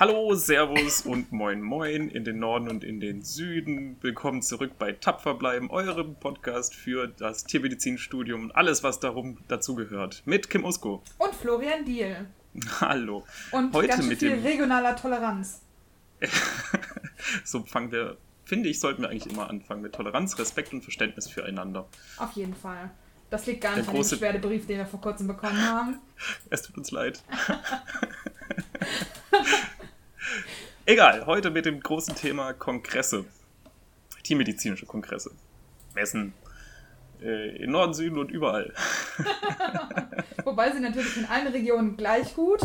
[0.00, 3.98] Hallo, Servus und Moin Moin in den Norden und in den Süden.
[4.00, 10.22] Willkommen zurück bei Tapfer bleiben, eurem Podcast für das Tiermedizinstudium und alles, was darum dazugehört.
[10.24, 11.02] Mit Kim Usko.
[11.18, 12.26] Und Florian Diel.
[12.80, 13.26] Hallo.
[13.52, 15.60] Und Heute ganz mit viel dem- regionaler Toleranz.
[17.44, 21.28] So fangen wir, finde ich, sollten wir eigentlich immer anfangen mit Toleranz, Respekt und Verständnis
[21.28, 21.86] füreinander.
[22.16, 22.90] Auf jeden Fall.
[23.28, 25.98] Das liegt gar Der nicht an dem Beschwerdebrief, den wir vor kurzem bekommen haben.
[26.50, 27.22] Es tut uns leid.
[30.90, 33.24] Egal, heute mit dem großen Thema Kongresse.
[34.24, 35.30] Tiermedizinische Kongresse.
[35.94, 36.32] Messen.
[37.22, 38.74] Äh, in Norden, Süden und überall.
[40.44, 42.60] Wobei sie natürlich in allen Regionen gleich gut.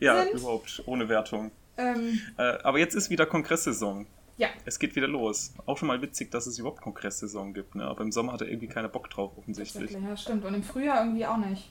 [0.00, 1.50] Ja, Sind- überhaupt, ohne Wertung.
[1.76, 4.06] Ähm, Äh, aber jetzt ist wieder Kongresssaison.
[4.38, 5.52] ja, Es geht wieder los.
[5.66, 7.74] Auch schon mal witzig, dass es überhaupt Kongresssaison gibt.
[7.74, 7.84] Ne?
[7.84, 9.90] Aber im Sommer hat er irgendwie keiner Bock drauf, offensichtlich.
[9.90, 10.46] ja, stimmt.
[10.46, 11.70] Und im Frühjahr irgendwie auch nicht.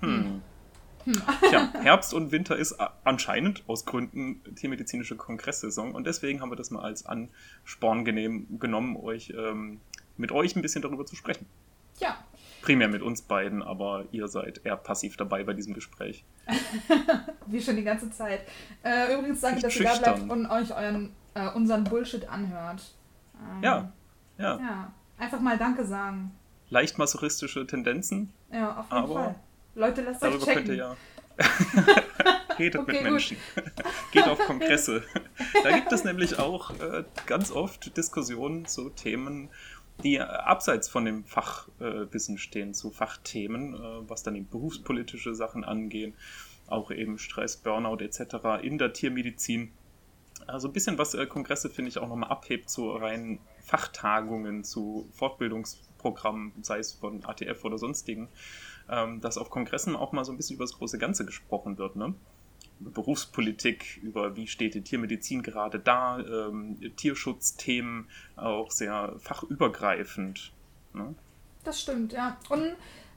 [0.00, 0.42] Hm.
[1.48, 6.70] Tja, Herbst und Winter ist anscheinend aus Gründen tiermedizinische Kongresssaison und deswegen haben wir das
[6.70, 9.80] mal als Ansporn genehm, genommen, euch ähm,
[10.16, 11.46] mit euch ein bisschen darüber zu sprechen.
[11.98, 12.18] Ja,
[12.62, 16.24] Primär mit uns beiden, aber ihr seid eher passiv dabei bei diesem Gespräch.
[17.46, 18.42] wie schon die ganze Zeit.
[18.82, 22.82] Äh, übrigens danke, dass ihr da bleibt und euch euren, äh, unseren Bullshit anhört.
[23.34, 23.92] Ähm, Ja,
[24.38, 24.58] ja.
[24.58, 26.32] Ja, einfach mal Danke sagen.
[26.68, 29.34] Leicht masochistische Tendenzen, Ja, auf jeden Aber Fall.
[29.80, 30.64] Leute, lasst euch darüber checken.
[30.66, 30.96] könnt ihr ja.
[32.58, 33.10] Redet Okay, mit gut.
[33.12, 33.36] Menschen.
[34.12, 35.02] Geht auf Kongresse.
[35.64, 39.48] Da gibt es nämlich auch äh, ganz oft Diskussionen zu Themen,
[40.02, 43.78] die äh, abseits von dem Fachwissen stehen, zu Fachthemen, äh,
[44.08, 46.12] was dann eben berufspolitische Sachen angehen,
[46.66, 48.60] auch eben Stress, Burnout etc.
[48.62, 49.72] in der Tiermedizin.
[50.46, 55.08] Also ein bisschen was äh, Kongresse, finde ich, auch nochmal abhebt zu reinen Fachtagungen, zu
[55.12, 58.28] Fortbildungsprogrammen, sei es von ATF oder sonstigen,
[58.90, 61.96] ähm, dass auf Kongressen auch mal so ein bisschen über das große Ganze gesprochen wird.
[61.96, 62.14] Ne?
[62.80, 70.52] Über Berufspolitik, über wie steht die Tiermedizin gerade da, ähm, Tierschutzthemen, auch sehr fachübergreifend.
[70.92, 71.14] Ne?
[71.64, 72.36] Das stimmt, ja.
[72.48, 72.72] Und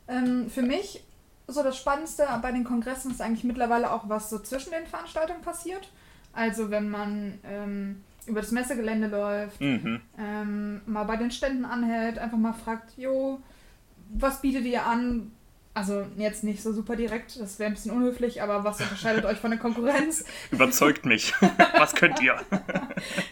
[0.08, 1.03] ähm, für mich
[1.48, 5.42] so das Spannendste bei den Kongressen ist eigentlich mittlerweile auch, was so zwischen den Veranstaltungen
[5.42, 5.90] passiert.
[6.34, 10.02] Also wenn man ähm, über das Messegelände läuft, Mhm.
[10.18, 13.40] ähm, mal bei den Ständen anhält, einfach mal fragt, jo,
[14.14, 15.31] was bietet ihr an?
[15.76, 19.40] Also jetzt nicht so super direkt, das wäre ein bisschen unhöflich, aber was unterscheidet euch
[19.40, 20.24] von der Konkurrenz?
[20.52, 21.34] Überzeugt mich.
[21.78, 22.36] was könnt ihr?
[22.36, 22.44] ja,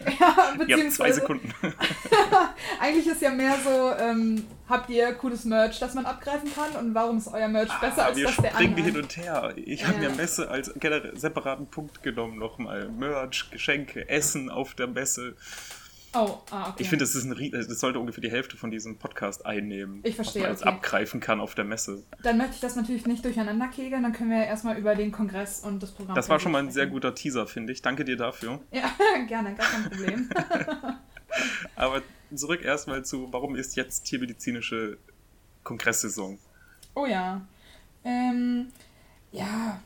[0.08, 1.54] Ihr habt zwei beziehungsweise Sekunden.
[2.80, 6.94] eigentlich ist ja mehr so, ähm, habt ihr cooles Merch, das man abgreifen kann und
[6.96, 8.86] warum ist euer Merch besser Ah, als wir das der springen andere?
[8.86, 9.52] hin und her.
[9.56, 10.08] Ich habe Ja.
[10.10, 12.88] mir Messe als generell separaten Punkt genommen nochmal.
[12.88, 15.36] Merch, Geschenke, Essen auf der Messe.
[16.14, 16.82] Oh, ah, okay.
[16.82, 20.00] Ich finde, das ist ein Rie- das sollte ungefähr die Hälfte von diesem Podcast einnehmen.
[20.02, 20.76] Ich verstehe, Was man okay.
[20.76, 22.02] abgreifen kann auf der Messe.
[22.22, 25.10] Dann möchte ich das natürlich nicht durcheinander kegeln, dann können wir ja erstmal über den
[25.10, 26.74] Kongress und das Programm Das war schon mal ein sprechen.
[26.74, 27.80] sehr guter Teaser, finde ich.
[27.80, 28.60] Danke dir dafür.
[28.72, 28.90] Ja,
[29.26, 30.28] gerne, gar kein Problem.
[31.76, 32.02] Aber
[32.34, 34.98] zurück erstmal zu, warum ist jetzt tiermedizinische
[35.64, 36.38] Kongresssaison?
[36.94, 37.40] Oh ja.
[38.04, 38.68] Ähm,
[39.30, 39.80] ja.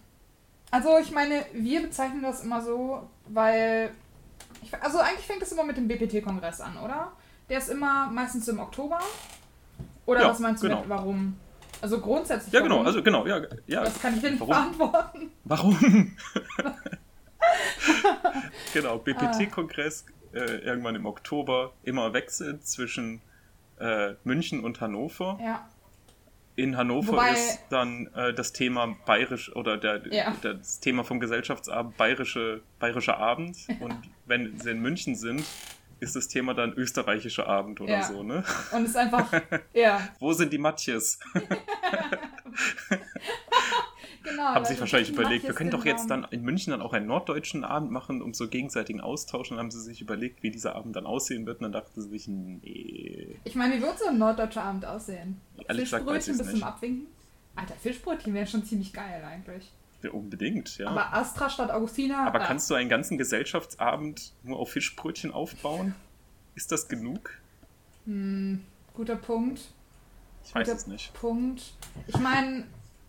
[0.73, 3.91] Also ich meine, wir bezeichnen das immer so, weil.
[4.63, 7.13] Ich, also eigentlich fängt es immer mit dem BPT-Kongress an, oder?
[7.49, 8.99] Der ist immer meistens im Oktober.
[10.07, 10.81] Oder Ja, was meinst du genau.
[10.81, 11.37] mit warum?
[11.83, 12.53] Also grundsätzlich.
[12.53, 12.87] Ja, genau, warum?
[12.87, 13.41] also genau, ja.
[13.67, 13.85] ja.
[13.85, 14.79] Das kann ich dir nicht Warum?
[14.79, 15.31] beantworten.
[15.45, 15.79] Warum?
[18.73, 18.99] genau.
[18.99, 23.21] BPT-Kongress äh, irgendwann im Oktober, immer wechselnd zwischen
[23.79, 25.39] äh, München und Hannover.
[25.43, 25.69] Ja.
[26.57, 30.35] In Hannover Wobei- ist dann äh, das Thema bayerisch oder der, Ja.
[30.41, 33.59] das Thema vom Gesellschaftsabend bayerische, bayerischer Abend.
[33.81, 33.95] Und
[34.27, 35.45] wenn sie in München sind,
[35.99, 38.03] ist das Thema dann österreichischer Abend oder Ja.
[38.03, 38.45] so, ne?
[38.73, 39.33] Und es ist einfach.
[39.73, 41.19] ja, Wo sind die Matjes?
[44.23, 44.43] genau.
[44.43, 47.07] Haben sich wahrscheinlich überlegt, wir Matjes können doch jetzt dann in München dann auch einen
[47.07, 49.51] norddeutschen Abend machen, um so gegenseitigen Austausch.
[49.51, 51.59] Und dann haben sie sich überlegt, wie dieser Abend dann aussehen wird.
[51.61, 53.37] Und dann dachten sie sich, nee.
[53.45, 55.41] Ich meine, wie wird so ein norddeutscher Abend aussehen?
[55.69, 56.69] Ehrlich gesagt weiß Fischbrötchen bis zum.
[56.69, 57.07] Abwinken?
[57.55, 59.73] Alter, Fischbrötchen wäre schon ziemlich geil eigentlich.
[60.03, 60.89] Ja, unbedingt, ja.
[60.89, 62.27] Aber Astra statt Augustina.
[62.27, 65.95] Aber äh, kannst du einen ganzen Gesellschaftsabend nur auf Fischbrötchen aufbauen?
[66.55, 67.31] Ist das genug?
[68.05, 68.65] Hm,
[68.95, 69.61] guter Punkt.
[70.45, 71.13] Ich weiß Guter es nicht.
[71.15, 71.75] Punkt.
[72.07, 72.67] Ich meine,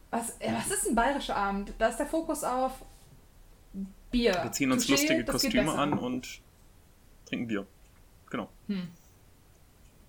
[0.10, 1.74] was, äh, was ist ein bayerischer Abend?
[1.78, 2.84] Da ist der Fokus auf
[4.12, 4.34] Bier.
[4.42, 6.42] Wir ziehen uns Touché, lustige das Kostüme an und
[7.26, 7.68] trinken Bier.
[8.30, 8.50] Genau.
[8.68, 8.88] Hm.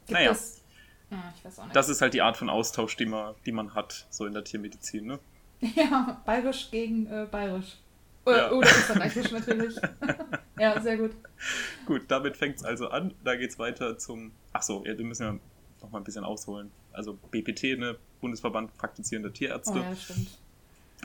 [0.09, 0.31] Naja.
[0.31, 0.63] Es,
[1.11, 1.77] ja, weiß nicht.
[1.77, 4.45] Das ist halt die Art von Austausch, die man, die man hat, so in der
[4.45, 5.07] Tiermedizin.
[5.07, 5.19] Ne?
[5.61, 7.77] Ja, bayerisch gegen äh, bayerisch.
[8.27, 8.51] Äh, Ja.
[8.53, 9.77] Oder österreichisch natürlich.
[10.59, 11.13] ja, sehr gut.
[11.87, 13.15] Gut, damit fängt es also an.
[13.25, 14.33] Da geht es weiter zum.
[14.53, 15.33] Achso, ja, wir müssen ja
[15.83, 16.71] noch mal ein bisschen ausholen.
[16.93, 17.97] Also BPT, ne?
[18.21, 19.79] Bundesverband praktizierender Oh Tierärzte.
[19.79, 20.39] ja, das stimmt.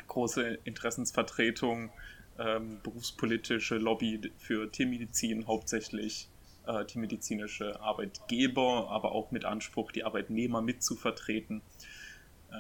[0.07, 1.91] Große Interessensvertretung.
[2.39, 6.29] ähm, berufspolitische Lobby für Tiermedizin hauptsächlich
[6.65, 11.61] äh, tiermedizinische Arbeitgeber, aber auch mit Anspruch, die Arbeitnehmer mitzuvertreten.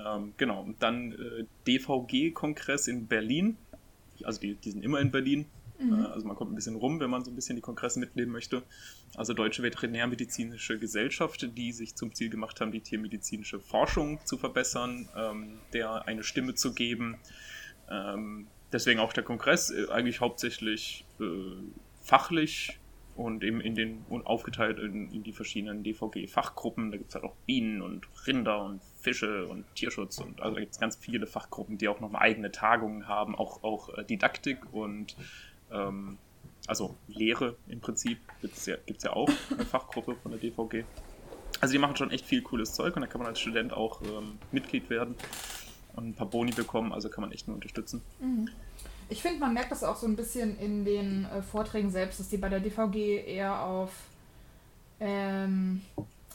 [0.05, 3.57] Ähm, genau, und dann äh, DVG-Kongress in Berlin.
[4.23, 5.45] Also die, die sind immer in Berlin.
[5.79, 5.93] Mhm.
[5.93, 8.31] Äh, also man kommt ein bisschen rum, wenn man so ein bisschen die Kongresse mitnehmen
[8.31, 8.63] möchte.
[9.15, 15.09] Also Deutsche Veterinärmedizinische Gesellschaft, die sich zum Ziel gemacht haben, die tiermedizinische Forschung zu verbessern,
[15.15, 17.17] ähm, der eine Stimme zu geben.
[17.89, 21.23] Ähm, deswegen auch der Kongress äh, eigentlich hauptsächlich äh,
[22.01, 22.79] fachlich
[23.15, 26.91] und eben in den aufgeteilt in, in die verschiedenen DVG-Fachgruppen.
[26.91, 30.61] Da gibt es halt auch Bienen und Rinder und Fische und Tierschutz und also da
[30.61, 34.59] gibt es ganz viele Fachgruppen, die auch nochmal eigene Tagungen haben, auch, auch äh, Didaktik
[34.71, 35.15] und
[35.71, 36.17] ähm,
[36.67, 40.85] also Lehre im Prinzip gibt es ja, ja auch eine Fachgruppe von der DVG.
[41.59, 44.01] Also die machen schon echt viel cooles Zeug und da kann man als Student auch
[44.01, 45.15] ähm, Mitglied werden
[45.95, 48.01] und ein paar Boni bekommen, also kann man echt nur unterstützen.
[48.19, 48.49] Mhm.
[49.09, 52.29] Ich finde, man merkt das auch so ein bisschen in den äh, Vorträgen selbst, dass
[52.29, 53.91] die bei der DVG eher auf
[55.01, 55.81] ähm,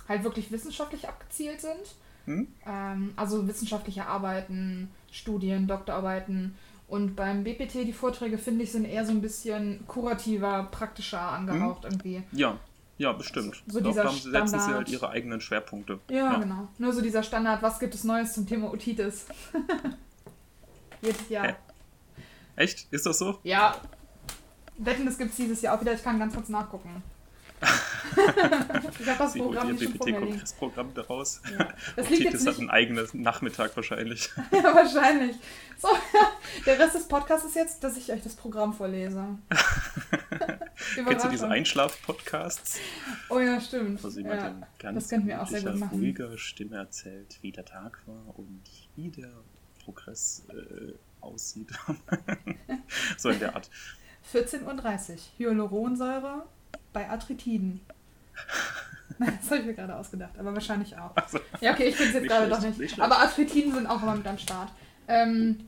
[0.07, 1.95] halt wirklich wissenschaftlich abgezielt sind.
[2.29, 2.49] Hm?
[2.67, 6.55] Ähm, also wissenschaftliche Arbeiten, Studien, Doktorarbeiten.
[6.87, 11.85] Und beim BPT die Vorträge, finde ich, sind eher so ein bisschen kurativer, praktischer angehaucht
[11.85, 11.91] hm?
[11.91, 12.23] irgendwie.
[12.33, 12.59] Ja,
[12.99, 13.63] ja, bestimmt.
[13.67, 14.61] So, so dieser da setzen Standard.
[14.61, 16.01] sie halt ihre eigenen Schwerpunkte.
[16.11, 16.69] Ja, ja, genau.
[16.79, 19.27] Nur so dieser Standard, was gibt es Neues zum Thema Otitis?
[21.01, 21.47] Jedes Jahr.
[21.47, 21.55] Hä?
[22.57, 22.89] Echt?
[22.91, 23.39] Ist das so?
[23.45, 23.77] Ja.
[24.79, 25.93] Wetten, das gibt es dieses Jahr auch wieder.
[25.93, 27.03] Ich kann ganz kurz nachgucken.
[29.01, 31.41] Ich habe das Sie Programm nicht schon kongressprogramm daraus.
[31.51, 31.69] Ja.
[31.97, 32.47] Das liegt jetzt nicht...
[32.47, 34.31] hat einen eigenen Nachmittag wahrscheinlich.
[34.53, 35.37] ja, wahrscheinlich.
[35.79, 35.89] So,
[36.67, 39.39] der Rest des Podcasts ist jetzt, dass ich euch das Programm vorlese.
[40.95, 42.79] Kennst du diese Einschlaf-Podcasts?
[43.31, 44.03] Oh ja, stimmt.
[44.03, 45.99] Wo sie ja, mit ganz das wir auch sehr gut machen.
[45.99, 48.63] ruhiger Stimme erzählt, wie der Tag war und
[48.97, 49.31] wie der
[49.85, 51.69] Progress äh, aussieht.
[53.17, 53.71] so in der Art.
[54.33, 55.17] 14.30 Uhr.
[55.39, 56.47] Hyaluronsäure
[56.99, 57.81] bei Arthritiden.
[59.19, 61.15] das habe ich mir gerade ausgedacht, aber wahrscheinlich auch.
[61.15, 62.79] Also, ja, okay, ich finde es jetzt gerade doch nicht.
[62.79, 64.71] nicht aber Arthritiden sind auch immer mit am Start.
[65.07, 65.61] Ähm,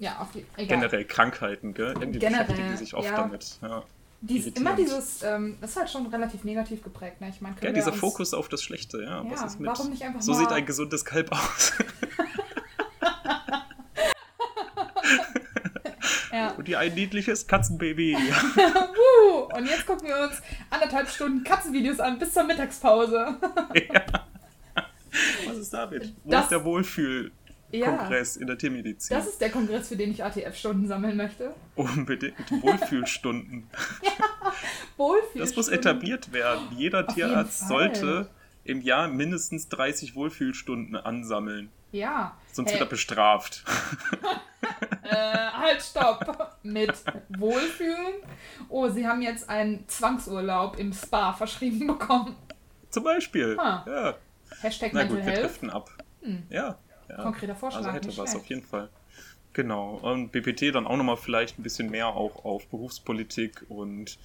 [0.00, 0.78] ja, auf die, egal.
[0.78, 1.94] Generell Krankheiten, gell?
[1.98, 3.16] Irgendwie Generell, beschäftigen die sich oft ja.
[3.16, 3.58] damit.
[3.62, 3.84] Ja.
[4.20, 7.20] Dies, immer dieses, ähm, das ist halt schon relativ negativ geprägt.
[7.20, 7.28] Ne?
[7.28, 9.22] Ich meine, ja, dieser Fokus auf das Schlechte, ja.
[9.22, 11.72] ja was ist mit, warum nicht einfach so sieht ein gesundes Kalb aus.
[16.34, 16.50] Ja.
[16.50, 18.16] Und die ein niedliches Katzenbaby.
[18.16, 23.36] uh, und jetzt gucken wir uns anderthalb Stunden Katzenvideos an bis zur Mittagspause.
[23.74, 24.02] ja.
[25.46, 26.12] Was ist damit?
[26.24, 29.16] Wo das, ist der Wohlfühl-Kongress ja, in der Tiermedizin?
[29.16, 31.54] Das ist der Kongress, für den ich ATF-Stunden sammeln möchte.
[31.76, 32.34] Unbedingt.
[32.50, 33.70] Wohlfühlstunden.
[34.02, 34.10] ja,
[34.96, 35.40] Wohlfühlstunden.
[35.40, 36.66] Das muss etabliert werden.
[36.76, 38.28] Jeder Auf Tierarzt sollte
[38.64, 41.70] im Jahr mindestens 30 Wohlfühlstunden ansammeln.
[41.92, 42.36] Ja.
[42.50, 42.80] Sonst hey.
[42.80, 43.62] wird er bestraft.
[45.04, 46.58] Äh, halt, stopp.
[46.62, 46.92] Mit
[47.38, 48.14] Wohlfühlen.
[48.68, 52.36] Oh, Sie haben jetzt einen Zwangsurlaub im Spa verschrieben bekommen.
[52.90, 53.58] Zum Beispiel.
[53.58, 53.84] Ah.
[53.86, 54.14] Ja.
[54.60, 55.90] Hashtag Na gut, wir driften ab.
[56.22, 56.44] Hm.
[56.48, 56.78] Ja,
[57.08, 57.16] ja.
[57.22, 57.84] Konkreter Vorschlag.
[57.84, 58.88] Also hätte was auf jeden Fall.
[59.52, 59.96] Genau.
[59.96, 64.18] Und BPT dann auch nochmal vielleicht ein bisschen mehr auch auf Berufspolitik und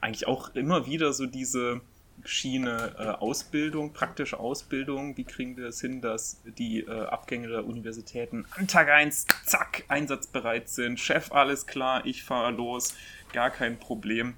[0.00, 1.80] eigentlich auch immer wieder so diese
[2.24, 5.16] Schiene äh, Ausbildung, praktische Ausbildung.
[5.16, 9.84] Wie kriegen wir es hin, dass die äh, Abgänge der Universitäten an Tag 1, zack,
[9.88, 10.98] einsatzbereit sind?
[10.98, 12.94] Chef, alles klar, ich fahre los,
[13.32, 14.34] gar kein Problem.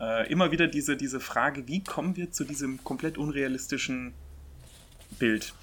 [0.00, 4.14] Äh, immer wieder diese, diese Frage, wie kommen wir zu diesem komplett unrealistischen
[5.18, 5.54] Bild?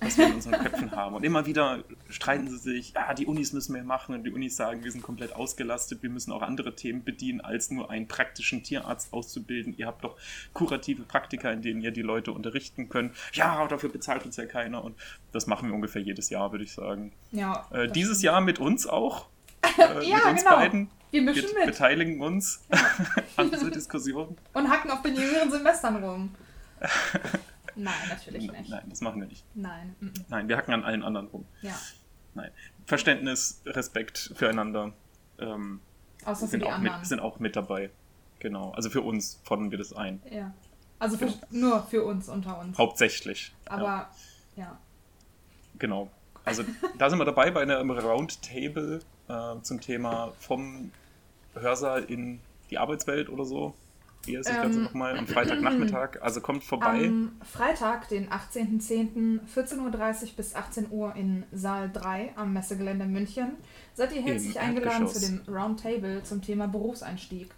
[0.00, 1.16] Was wir in unseren Köpfen haben.
[1.16, 4.56] Und immer wieder streiten sie sich, ja, die Unis müssen mehr machen und die Unis
[4.56, 8.62] sagen, wir sind komplett ausgelastet, wir müssen auch andere Themen bedienen, als nur einen praktischen
[8.62, 9.74] Tierarzt auszubilden.
[9.76, 10.16] Ihr habt doch
[10.52, 13.14] kurative Praktika, in denen ihr die Leute unterrichten könnt.
[13.32, 14.84] Ja, dafür bezahlt uns ja keiner.
[14.84, 14.96] Und
[15.32, 17.12] das machen wir ungefähr jedes Jahr, würde ich sagen.
[17.32, 19.26] Ja, äh, dieses Jahr mit uns auch.
[19.78, 20.56] Äh, ja, mit uns genau.
[20.56, 20.90] beiden.
[21.10, 21.66] Wir mischen wir mit.
[21.66, 22.64] beteiligen uns
[23.36, 24.36] an dieser Diskussion.
[24.54, 26.34] Und hacken auf den jüngeren Semestern rum.
[27.76, 28.70] Nein, natürlich nicht.
[28.70, 29.44] Nein, das machen wir nicht.
[29.54, 29.94] Nein.
[30.00, 30.24] Mm -mm.
[30.28, 31.46] Nein, wir hacken an allen anderen rum.
[31.62, 31.78] Ja.
[32.34, 32.50] Nein.
[32.86, 34.92] Verständnis, Respekt füreinander
[35.38, 35.80] ähm,
[36.24, 37.90] Außer sind, für auch mit, sind auch mit dabei.
[38.38, 38.70] Genau.
[38.72, 40.22] Also für uns fordern wir das ein.
[40.30, 40.52] Ja.
[40.98, 41.38] Also für, genau.
[41.50, 42.78] nur für uns unter uns.
[42.78, 43.54] Hauptsächlich.
[43.66, 44.10] Aber
[44.56, 44.62] ja.
[44.62, 44.78] ja.
[45.78, 46.10] Genau.
[46.44, 46.64] Also
[46.98, 50.90] da sind wir dabei bei einem Roundtable äh, zum Thema vom
[51.54, 52.40] Hörsaal in
[52.70, 53.74] die Arbeitswelt oder so.
[54.26, 55.18] Wie ist das ähm, Ganze nochmal?
[55.18, 56.20] Am Freitagnachmittag.
[56.26, 57.06] Also kommt vorbei.
[57.06, 63.52] Am Freitag, den 18.10., 14.30 Uhr bis 18 Uhr in Saal 3 am Messegelände München.
[63.94, 67.48] Seid ihr herzlich eingeladen zu dem Roundtable zum Thema Berufseinstieg.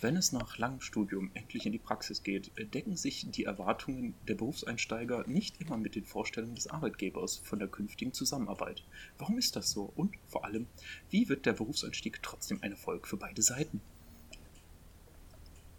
[0.00, 4.34] Wenn es nach langem Studium endlich in die Praxis geht, decken sich die Erwartungen der
[4.34, 8.84] Berufseinsteiger nicht immer mit den Vorstellungen des Arbeitgebers von der künftigen Zusammenarbeit.
[9.18, 9.92] Warum ist das so?
[9.96, 10.68] Und vor allem,
[11.10, 13.80] wie wird der Berufseinstieg trotzdem ein Erfolg für beide Seiten?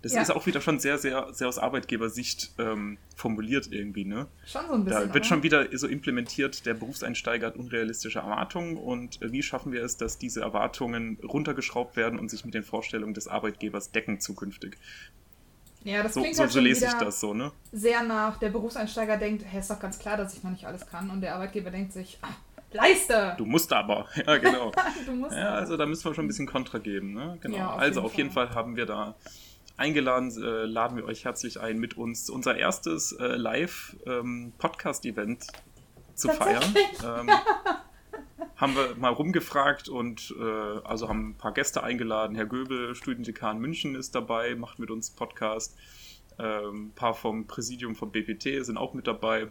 [0.01, 0.22] Das ja.
[0.22, 4.27] ist auch wieder schon sehr, sehr, sehr aus Arbeitgebersicht ähm, formuliert irgendwie, ne?
[4.46, 5.01] Schon so ein bisschen.
[5.01, 5.24] Da wird oder?
[5.25, 10.18] schon wieder so implementiert, der Berufseinsteiger hat unrealistische Erwartungen und wie schaffen wir es, dass
[10.18, 14.77] diese Erwartungen runtergeschraubt werden und sich mit den Vorstellungen des Arbeitgebers decken zukünftig?
[15.84, 17.51] Ja, das so, klingt so, halt so lese ich das so, ne?
[17.74, 20.88] Sehr nach, der Berufseinsteiger denkt, hey, ist doch ganz klar, dass ich noch nicht alles
[20.88, 22.29] kann und der Arbeitgeber denkt sich, ah,
[22.72, 23.34] Leiste!
[23.38, 24.72] Du musst aber, ja genau.
[25.06, 27.38] du musst ja, also da müssen wir schon ein bisschen Kontra geben, ne?
[27.41, 27.58] Genau.
[27.58, 29.15] Ja, auf also jeden auf jeden Fall haben wir da
[29.80, 36.30] eingeladen, äh, laden wir euch herzlich ein, mit uns unser erstes äh, Live-Podcast-Event ähm, zu
[36.30, 36.64] feiern.
[37.04, 37.30] Ähm,
[38.58, 42.36] haben wir mal rumgefragt und äh, also haben ein paar Gäste eingeladen.
[42.36, 45.78] Herr Göbel, Studiendekan München, ist dabei, macht mit uns Podcast.
[46.38, 49.48] Ähm, ein paar vom Präsidium vom BPT sind auch mit dabei.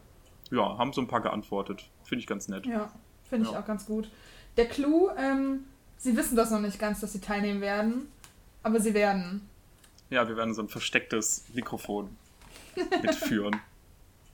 [0.50, 1.88] Ja, haben so ein paar geantwortet.
[2.04, 2.66] Finde ich ganz nett.
[2.66, 2.92] Ja,
[3.28, 3.60] finde ich ja.
[3.60, 4.10] auch ganz gut.
[4.58, 5.64] Der Clou, ähm,
[5.96, 8.08] Sie wissen das noch nicht ganz, dass Sie teilnehmen werden,
[8.62, 9.48] aber Sie werden.
[10.10, 12.16] Ja, wir werden so ein verstecktes Mikrofon
[13.02, 13.60] mitführen.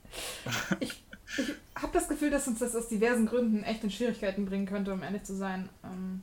[0.79, 1.03] ich
[1.37, 4.93] ich habe das Gefühl, dass uns das aus diversen Gründen echt in Schwierigkeiten bringen könnte,
[4.93, 5.69] um ehrlich zu sein.
[5.83, 6.21] Ähm,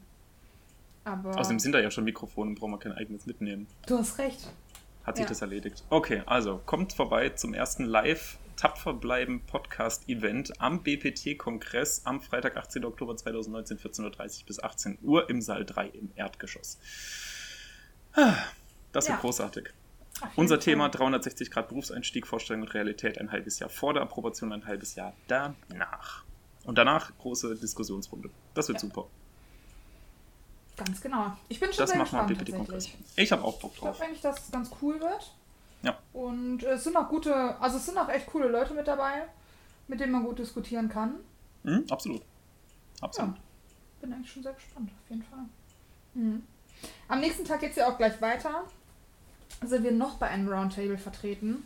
[1.05, 3.67] aber Außerdem sind da ja schon Mikrofone, brauchen wir kein eigenes mitnehmen.
[3.87, 4.49] Du hast recht.
[5.05, 5.29] Hat sich ja.
[5.29, 5.83] das erledigt.
[5.91, 12.57] Okay, also kommt vorbei zum ersten Live Tapfer bleiben Podcast Event am BPT-Kongress am Freitag,
[12.57, 12.85] 18.
[12.85, 16.79] Oktober 2019, 14.30 Uhr bis 18 Uhr im Saal 3 im Erdgeschoss.
[18.13, 18.37] Ah,
[18.93, 19.21] das wird ja.
[19.21, 19.73] großartig.
[20.37, 24.67] Unser Thema 360 Grad Berufseinstieg, Vorstellung und Realität ein halbes Jahr vor der Approbation, ein
[24.67, 26.25] halbes Jahr danach.
[26.65, 28.31] Und danach große Diskussionsrunde.
[28.55, 28.89] Das wird ja.
[28.89, 29.07] super.
[30.77, 31.37] Ganz genau.
[31.49, 32.97] Ich bin schon das sehr gespannt, tatsächlich.
[33.17, 33.91] Ich habe auch Bock drauf.
[33.91, 35.35] Ich glaube eigentlich, dass es ganz cool wird.
[35.83, 35.99] Ja.
[36.13, 39.25] Und es sind auch gute, also es sind auch echt coole Leute mit dabei,
[39.89, 41.17] mit denen man gut diskutieren kann.
[41.65, 42.23] Mhm, absolut.
[43.01, 43.35] Absolut.
[43.35, 43.43] Ja,
[44.01, 45.45] bin eigentlich schon sehr gespannt, auf jeden Fall.
[46.15, 46.45] Mhm.
[47.09, 48.65] Am nächsten Tag geht es ja auch gleich weiter
[49.69, 51.65] sind wir noch bei einem Roundtable vertreten.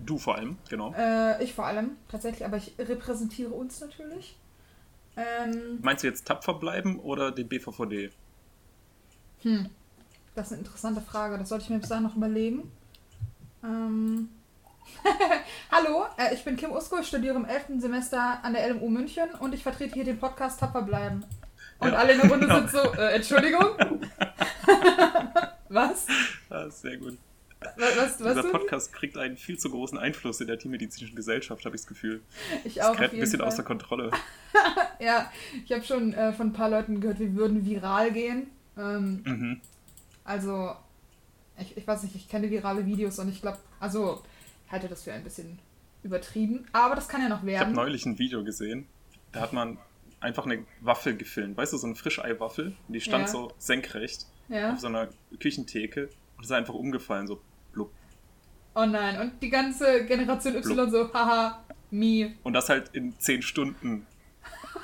[0.00, 0.92] Du vor allem, genau.
[0.96, 4.36] Äh, ich vor allem, tatsächlich, aber ich repräsentiere uns natürlich.
[5.16, 8.10] Ähm, Meinst du jetzt tapfer bleiben oder den BVVD?
[9.42, 9.70] Hm,
[10.34, 11.38] das ist eine interessante Frage.
[11.38, 12.70] Das sollte ich mir bis dahin noch überlegen.
[13.62, 14.28] Ähm.
[15.70, 17.80] Hallo, äh, ich bin Kim Usko, ich studiere im 11.
[17.80, 21.24] Semester an der LMU München und ich vertrete hier den Podcast Tapfer bleiben.
[21.78, 21.94] Und ja.
[21.94, 23.64] alle in der Runde sind so, äh, Entschuldigung?
[25.68, 26.06] Was?
[26.50, 27.18] Ah, sehr gut.
[27.76, 31.74] Was, was, Dieser Podcast kriegt einen viel zu großen Einfluss in der tiermedizinischen Gesellschaft, habe
[31.74, 32.20] ich das Gefühl.
[32.64, 32.88] Ich auch.
[32.88, 33.48] Das gerät ein bisschen Fall.
[33.48, 34.10] außer Kontrolle.
[35.00, 35.30] ja,
[35.64, 38.48] ich habe schon äh, von ein paar Leuten gehört, wir würden viral gehen.
[38.76, 39.60] Ähm, mhm.
[40.24, 40.74] Also,
[41.58, 44.22] ich, ich weiß nicht, ich kenne virale Videos und ich glaube, also,
[44.66, 45.58] ich halte das für ein bisschen
[46.02, 46.66] übertrieben.
[46.72, 47.54] Aber das kann ja noch werden.
[47.54, 48.86] Ich habe neulich ein Video gesehen,
[49.32, 49.78] da hat man
[50.20, 51.56] einfach eine Waffel gefilmt.
[51.56, 52.74] Weißt du, so eine Frischeiwaffel.
[52.88, 53.28] Die stand ja.
[53.28, 54.72] so senkrecht ja.
[54.72, 55.08] auf so einer
[55.40, 57.40] Küchentheke und ist einfach umgefallen, so
[57.72, 57.92] blub.
[58.74, 60.90] Oh nein, und die ganze Generation Y blub.
[60.90, 62.34] so, haha, me.
[62.42, 64.06] Und das halt in 10 Stunden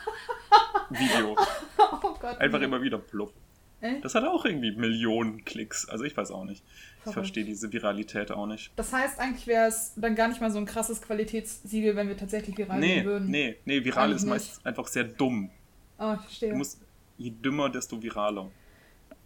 [0.91, 1.37] Video.
[1.79, 2.39] oh Gott.
[2.39, 2.65] Einfach nee.
[2.65, 3.33] immer wieder blub.
[3.81, 4.01] Äh?
[4.01, 5.89] Das hat auch irgendwie Millionen Klicks.
[5.89, 6.63] Also ich weiß auch nicht.
[7.07, 8.73] Ich verstehe diese Viralität auch nicht.
[8.77, 12.17] Das heißt, eigentlich wäre es dann gar nicht mal so ein krasses Qualitätssiegel, wenn wir
[12.17, 13.31] tatsächlich viral nee, gehen würden.
[13.31, 15.51] Nee, nee, viral eigentlich ist meist einfach sehr dumm.
[15.99, 16.51] Oh, ich verstehe.
[16.51, 16.79] Du musst,
[17.17, 18.51] je dümmer, desto viraler.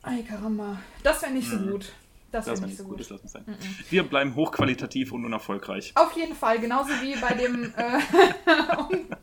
[0.05, 0.79] Ay, caramba.
[1.03, 1.71] Das wäre nicht so mhm.
[1.71, 1.93] gut.
[2.31, 2.99] Das wäre nicht so gut.
[2.99, 3.45] Das sein.
[3.47, 3.57] Mhm.
[3.91, 5.93] Wir bleiben hochqualitativ und unerfolgreich.
[5.95, 7.73] Auf jeden Fall, genauso wie bei dem.
[7.85, 8.01] Äh,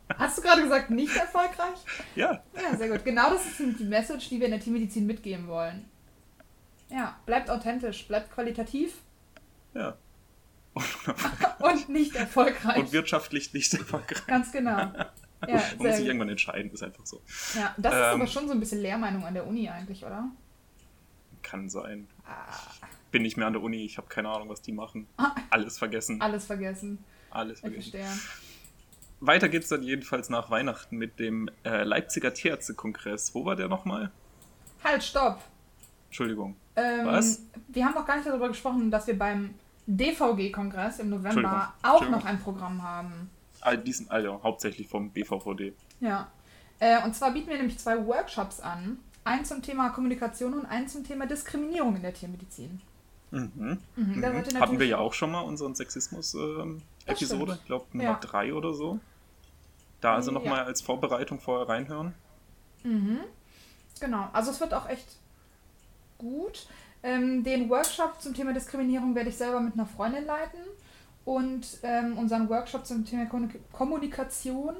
[0.18, 1.78] hast du gerade gesagt, nicht erfolgreich?
[2.16, 2.42] Ja.
[2.60, 3.04] Ja, sehr gut.
[3.04, 5.84] Genau das ist die Message, die wir in der Tiermedizin mitgeben wollen.
[6.90, 8.94] Ja, bleibt authentisch, bleibt qualitativ.
[9.74, 9.96] Ja.
[11.60, 12.78] und nicht erfolgreich.
[12.78, 14.26] Und wirtschaftlich nicht erfolgreich.
[14.26, 14.78] Ganz genau.
[14.78, 14.96] Ja,
[15.46, 17.20] Man muss sich irgendwann entscheiden, ist einfach so.
[17.54, 20.30] Ja, das ähm, ist aber schon so ein bisschen Lehrmeinung an der Uni eigentlich, oder?
[21.42, 22.08] Kann sein.
[22.24, 22.54] Ah.
[23.10, 25.06] Bin nicht mehr an der Uni, ich habe keine Ahnung, was die machen.
[25.16, 25.34] Ah.
[25.50, 26.20] Alles vergessen.
[26.20, 27.04] Alles vergessen.
[27.30, 28.20] Alles vergessen.
[29.20, 33.34] Weiter geht's dann jedenfalls nach Weihnachten mit dem äh, Leipziger Tierärztekongress.
[33.34, 34.10] Wo war der nochmal?
[34.82, 35.40] Halt, stopp!
[36.06, 36.56] Entschuldigung.
[36.74, 37.42] Ähm, was?
[37.68, 39.54] Wir haben noch gar nicht darüber gesprochen, dass wir beim
[39.86, 43.30] DVG-Kongress im November auch noch ein Programm haben.
[43.60, 45.72] All diesen, also hauptsächlich vom BVVD.
[46.00, 46.30] Ja.
[46.80, 48.98] Äh, und zwar bieten wir nämlich zwei Workshops an.
[49.24, 52.80] Einen zum Thema Kommunikation und einen zum Thema Diskriminierung in der Tiermedizin.
[53.30, 53.50] Mhm.
[53.54, 53.78] Mhm.
[53.96, 54.60] mhm.
[54.60, 58.54] Hatten wir ja auch schon mal unseren Sexismus-Episode, ähm, ich glaube Nummer 3 ja.
[58.54, 58.98] oder so.
[60.00, 60.64] Da also nochmal ja.
[60.64, 62.14] als Vorbereitung vorher reinhören.
[62.82, 63.20] Mhm.
[64.00, 65.06] Genau, also es wird auch echt
[66.18, 66.66] gut.
[67.04, 70.60] Ähm, den Workshop zum Thema Diskriminierung werde ich selber mit einer Freundin leiten.
[71.24, 73.30] Und ähm, unseren Workshop zum Thema
[73.72, 74.74] Kommunikation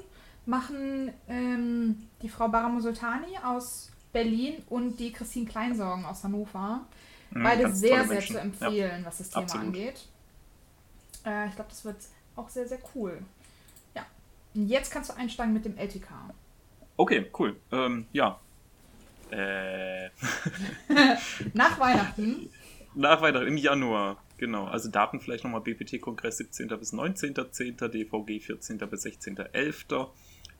[0.45, 6.85] machen ähm, die Frau Baramo Sultani aus Berlin und die Christine Kleinsorgen aus Hannover.
[7.31, 9.67] Mhm, Beide sehr, sehr zu empfehlen, ja, was das Thema absolut.
[9.67, 10.07] angeht.
[11.25, 11.97] Äh, ich glaube, das wird
[12.35, 13.19] auch sehr, sehr cool.
[13.95, 14.05] Ja.
[14.53, 16.07] Und jetzt kannst du einsteigen mit dem LTK.
[16.95, 17.55] Okay, cool.
[17.71, 18.39] Ähm, ja.
[19.31, 20.05] Äh.
[21.53, 22.49] Nach Weihnachten.
[22.95, 24.17] Nach Weihnachten, im Januar.
[24.37, 26.67] Genau, also Daten vielleicht nochmal BPT-Kongress 17.
[26.67, 28.77] bis 19.10., DVG 14.
[28.77, 30.09] bis 16.11.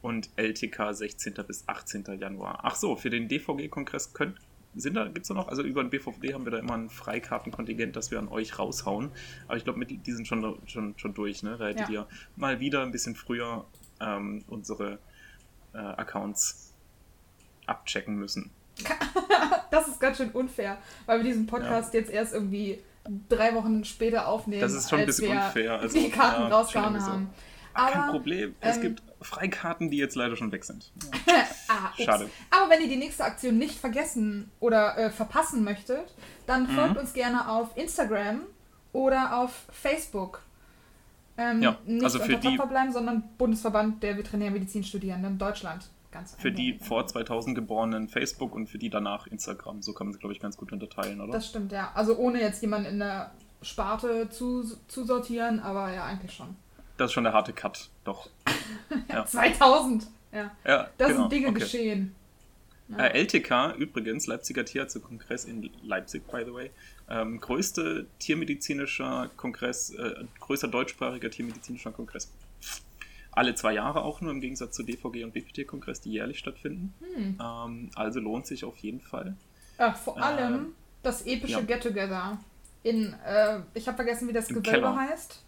[0.03, 1.33] und LTK 16.
[1.47, 2.03] bis 18.
[2.19, 2.59] Januar.
[2.63, 4.37] Ach so, für den DVG-Kongress könnt,
[4.75, 6.89] sind da, gibt es da noch, also über den BVD haben wir da immer ein
[6.89, 9.11] Freikartenkontingent, das wir an euch raushauen.
[9.47, 11.57] Aber ich glaube, die sind schon, schon, schon durch, ne?
[11.57, 12.01] Da hättet ja.
[12.01, 13.65] ihr mal wieder ein bisschen früher
[14.01, 14.99] ähm, unsere
[15.73, 16.73] äh, Accounts
[17.65, 18.51] abchecken müssen.
[19.71, 22.01] das ist ganz schön unfair, weil wir diesen Podcast ja.
[22.01, 22.79] jetzt erst irgendwie
[23.29, 24.61] drei Wochen später aufnehmen.
[24.61, 25.79] Das ist schon ein bisschen unfair.
[25.79, 27.29] Also, die Karten ja, rausgehauen haben.
[27.73, 30.91] Aber, Kein Problem, es ähm, gibt Freikarten, die jetzt leider schon weg sind.
[31.67, 32.29] ah, Schade.
[32.51, 36.13] Aber wenn ihr die nächste Aktion nicht vergessen oder äh, verpassen möchtet,
[36.45, 36.75] dann mhm.
[36.75, 38.41] folgt uns gerne auf Instagram
[38.91, 40.41] oder auf Facebook.
[41.37, 45.89] Ähm, ja, nicht also für die bleiben, sondern Bundesverband der Veterinärmedizinstudierenden Deutschland.
[46.11, 49.81] Ganz für die vor 2000 geborenen Facebook und für die danach Instagram.
[49.81, 51.33] So kann man sie, glaube ich, ganz gut unterteilen, oder?
[51.33, 51.91] Das stimmt, ja.
[51.95, 53.31] Also ohne jetzt jemanden in der
[53.63, 56.55] Sparte zu, zu sortieren, aber ja, eigentlich schon.
[56.97, 58.29] Das ist schon der harte Cut, doch.
[59.09, 60.51] ja, 2000, ja.
[60.65, 61.21] ja das genau.
[61.21, 61.59] sind Dinge okay.
[61.59, 62.15] geschehen.
[62.89, 63.05] Ja.
[63.05, 66.71] Äh, LTK, übrigens, Leipziger Tierärztekongress in Leipzig, by the way.
[67.09, 72.31] Ähm, größte tiermedizinischer Kongress, äh, größter deutschsprachiger tiermedizinischer Kongress
[73.35, 76.93] alle zwei Jahre auch nur, im Gegensatz zu DVG und BPT-Kongress, die jährlich stattfinden.
[76.99, 77.39] Hm.
[77.41, 79.35] Ähm, also lohnt sich auf jeden Fall.
[79.77, 81.61] Ach, vor allem ähm, das epische ja.
[81.61, 82.37] Get-Together.
[82.83, 84.95] In, äh, ich habe vergessen, wie das Im Gewölbe Keller.
[84.95, 85.41] heißt.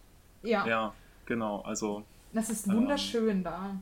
[0.44, 0.66] Ja.
[0.66, 0.94] Ja,
[1.25, 1.62] genau.
[1.62, 2.03] Also.
[2.34, 3.75] Das ist wunderschön ähm, da.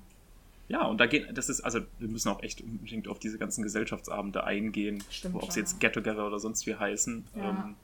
[0.67, 3.63] Ja, und da geht, das ist, also wir müssen auch echt unbedingt auf diese ganzen
[3.63, 7.25] Gesellschaftsabende eingehen, Stimmt ob sie jetzt Get Together oder sonst wie heißen.
[7.35, 7.50] Ja.
[7.50, 7.75] Ähm,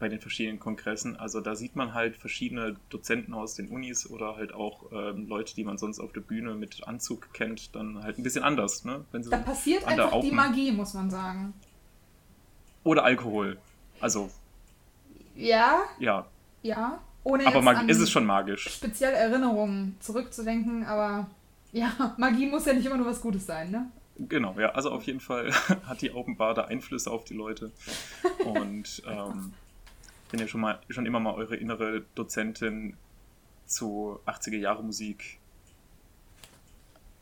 [0.00, 1.16] bei den verschiedenen Kongressen.
[1.16, 5.54] Also da sieht man halt verschiedene Dozenten aus den Unis oder halt auch ähm, Leute,
[5.54, 8.84] die man sonst auf der Bühne mit Anzug kennt, dann halt ein bisschen anders.
[8.84, 9.04] Ne?
[9.12, 11.52] Wenn da passiert einfach die Magie, muss man sagen.
[12.82, 13.58] Oder Alkohol.
[14.00, 14.30] Also.
[15.36, 15.82] Ja.
[15.98, 16.26] Ja.
[16.62, 17.00] Ja.
[17.22, 18.68] Ohne aber Magie, ist es schon magisch.
[18.68, 21.28] Speziell Erinnerungen zurückzudenken, aber
[21.72, 23.90] ja, Magie muss ja nicht immer nur was Gutes sein, ne?
[24.28, 25.52] Genau, ja, also auf jeden Fall
[25.86, 27.72] hat die da Einflüsse auf die Leute.
[28.44, 29.52] Und ähm,
[30.30, 32.96] wenn ihr schon mal schon immer mal eure innere Dozentin
[33.66, 35.38] zu 80er Jahre Musik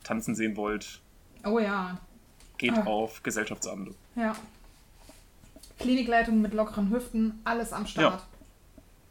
[0.03, 1.01] tanzen sehen wollt.
[1.45, 1.99] Oh ja.
[2.57, 2.85] Geht ah.
[2.85, 3.95] auf Gesellschaftsabende.
[4.17, 4.35] Ja.
[5.79, 8.27] Klinikleitung mit lockeren Hüften, alles am Start.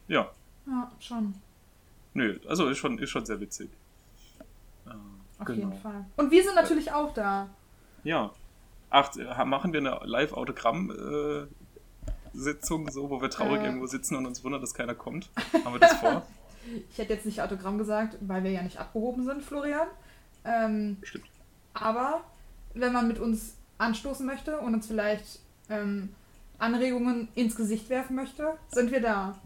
[0.08, 0.22] Ja.
[0.22, 0.32] Ja,
[0.68, 1.34] ja schon.
[2.14, 3.70] Nö, also ist schon, ist schon sehr witzig.
[4.86, 5.70] Äh, auf genau.
[5.70, 6.06] jeden Fall.
[6.16, 7.50] Und wir sind natürlich äh, auch da.
[8.04, 8.32] Ja.
[8.90, 9.12] Ach,
[9.46, 11.48] machen wir eine Live-Autogramm- äh,
[12.34, 13.66] so, wo wir traurig äh.
[13.66, 15.30] irgendwo sitzen und uns wundern, dass keiner kommt?
[15.66, 16.26] Haben wir das vor?
[16.90, 19.88] ich hätte jetzt nicht Autogramm gesagt, weil wir ja nicht abgehoben sind, Florian.
[20.46, 21.26] Ähm, Stimmt.
[21.74, 22.22] Aber
[22.74, 26.10] wenn man mit uns anstoßen möchte und uns vielleicht ähm,
[26.58, 29.38] Anregungen ins Gesicht werfen möchte, sind wir da.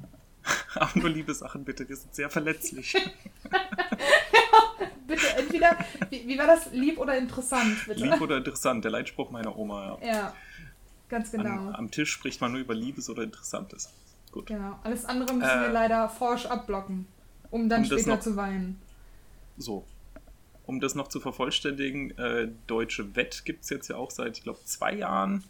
[0.75, 1.87] Aber nur liebe Sachen, bitte.
[1.87, 2.93] Wir sind sehr verletzlich.
[2.93, 3.01] ja,
[5.07, 5.77] bitte, entweder,
[6.09, 6.71] wie, wie, war das?
[6.71, 8.05] Lieb oder interessant, bitte?
[8.05, 10.07] Lieb oder interessant, der Leitspruch meiner Oma, ja.
[10.07, 10.33] Ja.
[11.09, 11.67] Ganz genau.
[11.67, 13.89] An, am Tisch spricht man nur über Liebes oder Interessantes.
[14.31, 14.45] Gut.
[14.45, 14.79] Genau.
[14.83, 17.05] Alles andere müssen äh, wir leider forsch abblocken,
[17.49, 18.81] um dann um später noch, zu weinen.
[19.57, 19.85] So.
[20.65, 24.43] Um das noch zu vervollständigen, äh, Deutsche Wett gibt es jetzt ja auch seit, ich
[24.43, 25.43] glaube, zwei Jahren.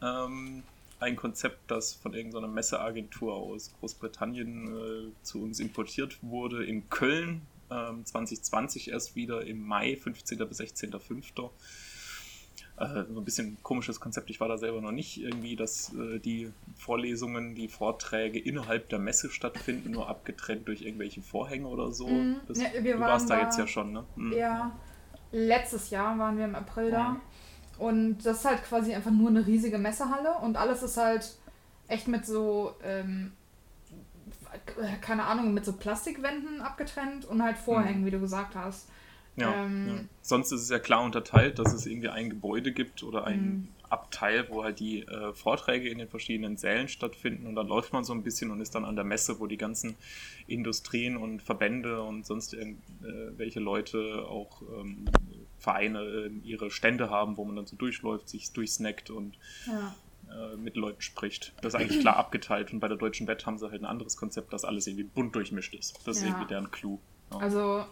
[0.00, 0.62] Ähm,
[1.00, 7.42] ein Konzept, das von irgendeiner Messeagentur aus Großbritannien äh, zu uns importiert wurde in Köln.
[7.70, 10.38] Ähm, 2020 erst wieder im Mai, 15.
[10.48, 11.50] bis 16.05
[12.80, 14.30] äh, so ein bisschen komisches Konzept.
[14.30, 18.98] Ich war da selber noch nicht irgendwie, dass äh, die Vorlesungen, die Vorträge innerhalb der
[18.98, 22.08] Messe stattfinden, nur abgetrennt durch irgendwelche Vorhänge oder so.
[22.08, 24.04] Mm, das, ja, wir du warst da, da, jetzt ja schon, ne?
[24.16, 24.32] Mm.
[24.32, 24.76] Ja,
[25.30, 27.20] letztes Jahr waren wir im April da.
[27.80, 31.34] Und das ist halt quasi einfach nur eine riesige Messehalle und alles ist halt
[31.88, 33.32] echt mit so, ähm,
[35.00, 38.06] keine Ahnung, mit so Plastikwänden abgetrennt und halt Vorhängen, mhm.
[38.06, 38.86] wie du gesagt hast.
[39.36, 43.02] Ja, ähm, ja, Sonst ist es ja klar unterteilt, dass es irgendwie ein Gebäude gibt
[43.02, 43.68] oder ein mhm.
[43.88, 48.04] Abteil, wo halt die äh, Vorträge in den verschiedenen Sälen stattfinden und dann läuft man
[48.04, 49.96] so ein bisschen und ist dann an der Messe, wo die ganzen
[50.46, 55.06] Industrien und Verbände und sonst irgendwelche äh, Leute auch ähm,
[55.60, 59.94] Vereine äh, ihre Stände haben, wo man dann so durchläuft, sich durchsnackt und ja.
[60.30, 61.52] äh, mit Leuten spricht.
[61.60, 62.72] Das ist eigentlich klar abgeteilt.
[62.72, 65.34] Und bei der Deutschen Wett haben sie halt ein anderes Konzept, dass alles irgendwie bunt
[65.34, 66.00] durchmischt ist.
[66.06, 66.30] Das ist Ja.
[66.30, 66.98] irgendwie deren Clou.
[67.30, 67.38] Ja.
[67.38, 67.84] Also,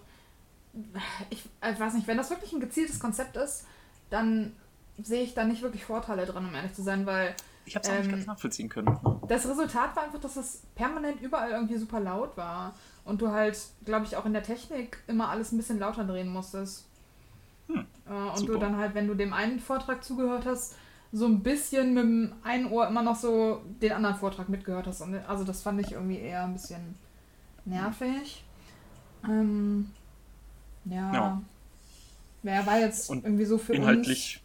[1.30, 3.66] ich, ich weiß nicht, wenn das wirklich ein gezieltes Konzept ist,
[4.10, 4.56] dann
[5.00, 7.90] sehe ich da nicht wirklich Vorteile dran, um ehrlich zu sein, weil ich habe es
[7.90, 8.98] auch nicht ähm, ganz nachvollziehen können.
[9.28, 12.74] Das Resultat war einfach, dass es permanent überall irgendwie super laut war.
[13.04, 16.28] Und du halt, glaube ich, auch in der Technik immer alles ein bisschen lauter drehen
[16.28, 16.88] musstest.
[17.68, 18.52] Hm, Äh, und super.
[18.54, 20.74] du dann halt, wenn du dem einen Vortrag zugehört hast,
[21.12, 25.00] so ein bisschen mit dem einen Ohr immer noch so den anderen Vortrag mitgehört hast.
[25.00, 26.96] Und also das fand ich irgendwie eher ein bisschen
[27.64, 28.44] nervig.
[29.24, 29.90] Ähm,
[30.84, 31.12] ja.
[31.12, 31.42] Ja.
[32.42, 34.42] Wer war jetzt Und irgendwie so für Inhaltlich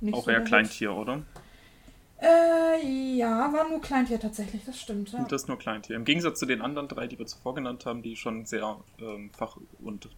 [0.00, 0.40] uns auch so eher?
[0.42, 1.22] Kleintier, oder?
[2.20, 5.12] Äh, ja, war nur Kleintier tatsächlich, das stimmt.
[5.12, 5.24] Ja.
[5.24, 5.96] Das nur Kleintier.
[5.96, 9.30] Im Gegensatz zu den anderen drei, die wir zuvor genannt haben, die schon sehr ähm,
[9.32, 10.08] fach- und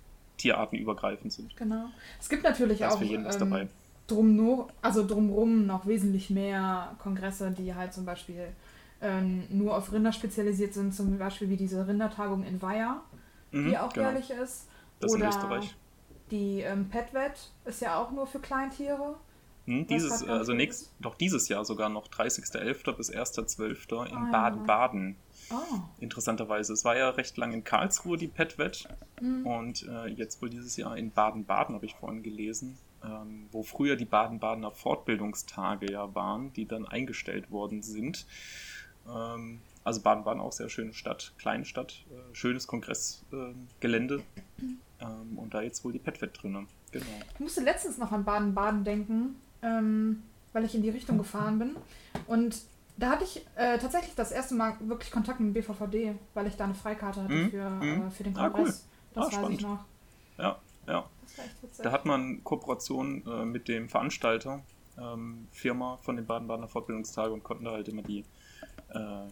[0.42, 1.56] tierartenübergreifend sind.
[1.56, 1.86] Genau.
[2.20, 3.68] Es gibt natürlich Da auch für jeden was ähm, dabei.
[4.06, 8.48] drum nur, also drumrum noch wesentlich mehr Kongresse, die halt zum Beispiel
[9.00, 13.02] ähm, nur auf Rinder spezialisiert sind, zum Beispiel wie diese Rindertagung in Weiher,
[13.52, 14.10] Mhm, die auch genau.
[14.10, 14.68] jährlich ist.
[15.00, 15.76] Das in Oder Österreich.
[16.30, 19.16] die ähm, PetVet ist ja auch nur für Kleintiere.
[19.66, 22.92] Hm, dieses, also nächst, doch dieses Jahr sogar noch 30.11.
[22.92, 24.06] bis 1.12.
[24.06, 24.30] in Ah, ja.
[24.32, 25.16] Baden-Baden.
[25.50, 25.56] Oh.
[26.00, 26.72] Interessanterweise.
[26.72, 28.88] Es war ja recht lang in Karlsruhe, die PetVet.
[29.20, 29.46] Mhm.
[29.46, 32.78] Und äh, jetzt wohl dieses Jahr in Baden-Baden, habe ich vorhin gelesen.
[33.04, 38.26] Ähm, wo früher die Baden-Badener Fortbildungstage ja waren, die dann eingestellt worden sind.
[39.12, 44.22] Ähm, also Baden-Baden auch sehr schöne Stadt, kleine Stadt, äh, schönes Kongressgelände.
[45.00, 46.68] ähm, und da jetzt wohl die PetVet drin.
[46.92, 47.06] Genau.
[47.34, 50.22] Ich musste letztens noch an Baden-Baden denken, ähm,
[50.52, 51.76] weil ich in die Richtung gefahren bin.
[52.26, 52.56] Und
[52.96, 56.56] da hatte ich äh, tatsächlich das erste Mal wirklich Kontakt mit dem BVVD, weil ich
[56.56, 58.06] da eine Freikarte hatte Mhm, für, mhm.
[58.06, 58.52] äh, für den Ah, cool.
[58.52, 58.86] Kongress.
[59.14, 59.54] Das Ah, weiß spannend.
[59.60, 59.84] ich noch.
[60.38, 61.08] Ja, ja.
[61.82, 64.62] Da hat man Kooperation äh, mit dem Veranstalter,
[64.98, 68.24] ähm, Firma von den Baden-Badener Fortbildungstage und konnten da halt immer die
[68.90, 69.26] äh,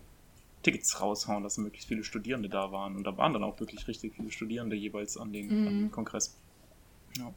[0.62, 2.96] Tickets raushauen, dass möglichst viele Studierende da waren.
[2.96, 5.68] Und da waren dann auch wirklich richtig viele Studierende jeweils an dem, Mhm.
[5.68, 6.36] an dem Kongress.
[7.18, 7.32] Ja.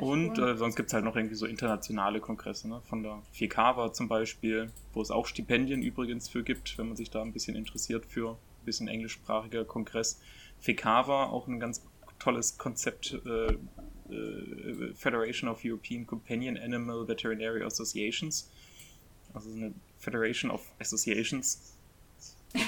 [0.00, 0.50] Und cool.
[0.50, 2.80] äh, sonst gibt es halt noch irgendwie so internationale Kongresse, ne?
[2.88, 7.10] von der 4K zum Beispiel, wo es auch Stipendien übrigens für gibt, wenn man sich
[7.10, 10.20] da ein bisschen interessiert für ein bisschen englischsprachiger Kongress.
[10.64, 11.82] 4K auch ein ganz
[12.18, 13.52] tolles Konzept, äh,
[14.12, 18.50] äh, Federation of European Companion Animal Veterinary Associations.
[19.34, 21.74] Also so eine Federation of Associations.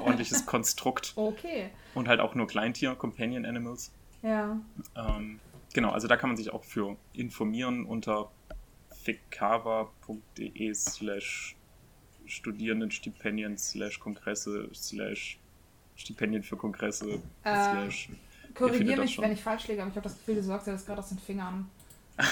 [0.00, 1.12] Ordentliches Konstrukt.
[1.16, 1.70] okay.
[1.94, 3.92] Und halt auch nur Kleintier, Companion Animals.
[4.22, 4.58] Ja.
[4.96, 5.40] Ähm,
[5.72, 8.30] genau, also da kann man sich auch für informieren unter
[9.02, 11.56] ficava.de slash
[12.26, 15.38] Studierendenstipendien slash Kongresse slash
[15.96, 18.08] Stipendien für Kongresse Äh, slash
[18.54, 20.86] Korrigiere mich, wenn ich falsch liege, aber ich habe das Gefühl, du sagst dir das
[20.86, 21.70] gerade aus den Fingern.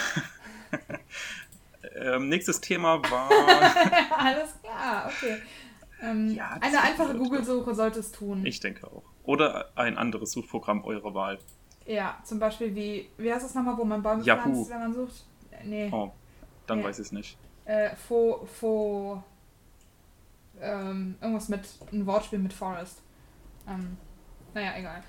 [1.96, 3.30] ähm, nächstes Thema war
[4.18, 5.42] Alles klar, okay.
[6.00, 7.14] Ähm, Ja, eine einfache.
[7.16, 8.44] Google-Suche sollte es tun.
[8.46, 9.02] ich denke auch.
[9.24, 11.38] Oder ein anderes Suchprogramm eurer Wahl.
[11.86, 14.40] Ja, zum Beispiel wie, wie heißt das nochmal, wo man Bäume Yahoo.
[14.42, 15.24] pflanzt, wenn man sucht?
[15.64, 15.90] Nee.
[15.92, 16.10] Oh,
[16.66, 16.84] dann Ja.
[16.86, 17.36] weiß ich es nicht.
[17.66, 19.22] Äh, Fo, Fo,
[20.60, 23.02] ähm, irgendwas mit, ein Wortspiel mit Forest.
[23.68, 23.96] Ähm,
[24.54, 25.02] naja, egal.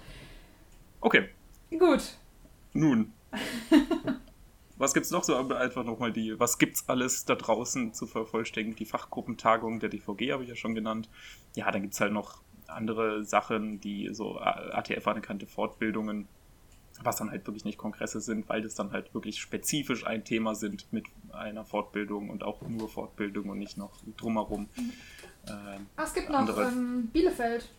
[1.02, 1.30] Okay,
[1.78, 2.18] Gut.
[2.74, 3.14] nun.
[4.78, 5.38] Was gibt's noch so?
[5.38, 8.76] Aber Einfach nochmal die, was gibt's alles da draußen zu vervollständigen?
[8.76, 11.10] Die Fachgruppentagung der DVG habe ich ja schon genannt.
[11.56, 16.28] Ja, dann gibt's halt noch andere Sachen, die so ATF anerkannte Fortbildungen,
[17.04, 20.56] was dann halt wirklich nicht Kongresse sind, weil das dann halt wirklich spezifisch ein Thema
[20.56, 24.70] sind mit einer Fortbildung und auch nur Fortbildung und nicht noch drumherum.
[25.48, 27.70] Ähm, Ah, es gibt noch ähm, Bielefeld.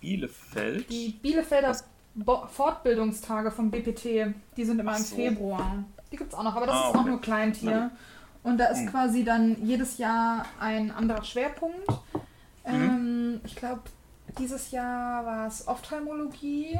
[0.00, 0.90] Bielefeld.
[0.90, 1.84] Die Bielefelder Was?
[2.14, 5.16] Bo Fortbildungstage vom BPT, die sind immer Ach im so.
[5.16, 5.84] Februar.
[6.10, 7.08] Die gibt es auch noch, aber das Ah, ist auch okay.
[7.10, 7.90] nur Kleintier.
[8.42, 8.86] Und da ist Hm.
[8.90, 11.86] quasi dann jedes Jahr ein anderer Schwerpunkt.
[11.88, 12.20] Mhm.
[12.64, 13.82] Ähm, ich glaube,
[14.38, 16.78] dieses Jahr war es Ophthalmologie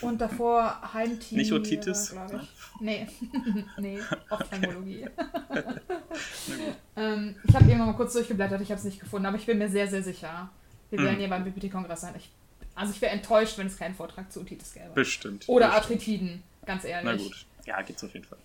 [0.00, 1.40] und davor Heimtiere.
[1.40, 2.10] Nicht Otitis?
[2.10, 2.48] glaube ich.
[2.80, 3.06] Nee,
[3.78, 3.98] nee,
[4.30, 5.06] Ophthalmologie.
[6.96, 9.58] ähm, ich habe irgendwann mal kurz durchgeblättert, ich habe es nicht gefunden, aber ich bin
[9.58, 10.50] mir sehr, sehr sicher.
[10.90, 11.18] Wir werden Mhm.
[11.20, 12.14] hier beim BPT-Kongress sein.
[12.16, 12.30] Ich,
[12.74, 14.90] also ich wäre enttäuscht, wenn es keinen Vortrag zu Otitis gäbe.
[14.94, 15.44] Bestimmt.
[15.48, 15.82] Oder bestimmt.
[15.84, 17.04] Arthritiden, ganz ehrlich.
[17.04, 17.46] Na gut.
[17.66, 18.38] Ja, geht's auf jeden Fall.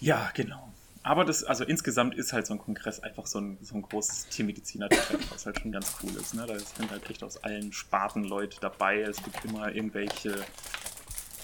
[0.00, 0.72] Ja, genau.
[1.06, 4.26] Aber das, also insgesamt ist halt so ein Kongress einfach so ein, so ein großes
[4.26, 6.34] Tiermediziner-Treffen, was halt schon ganz cool ist.
[6.34, 6.44] Ne?
[6.48, 9.02] Da sind halt echt aus allen Sparten Leute dabei.
[9.02, 10.34] Es gibt immer irgendwelche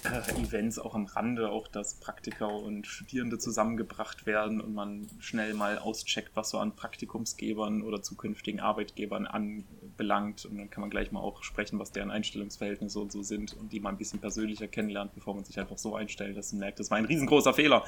[0.02, 5.54] äh, Events auch am Rande, auch dass Praktiker und Studierende zusammengebracht werden und man schnell
[5.54, 9.62] mal auscheckt, was so an Praktikumsgebern oder zukünftigen Arbeitgebern an
[9.96, 10.44] belangt.
[10.44, 13.72] Und dann kann man gleich mal auch sprechen, was deren Einstellungsverhältnisse und so sind und
[13.72, 16.80] die mal ein bisschen persönlicher kennenlernt, bevor man sich einfach so einstellt, dass man merkt,
[16.80, 17.84] das war ein riesengroßer Fehler.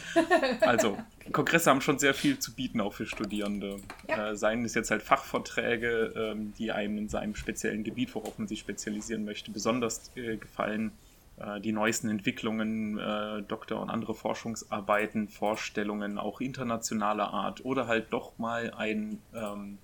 [0.60, 0.96] also,
[1.32, 3.80] Kongresse haben schon sehr viel zu bieten, auch für Studierende.
[4.08, 4.30] Ja.
[4.30, 8.48] Äh, seien es jetzt halt Fachvorträge, ähm, die einem in seinem speziellen Gebiet, worauf man
[8.48, 10.92] sich spezialisieren möchte, besonders äh, gefallen
[11.36, 18.12] äh, die neuesten Entwicklungen, äh, Doktor- und andere Forschungsarbeiten, Vorstellungen, auch internationaler Art oder halt
[18.12, 19.78] doch mal ein ähm,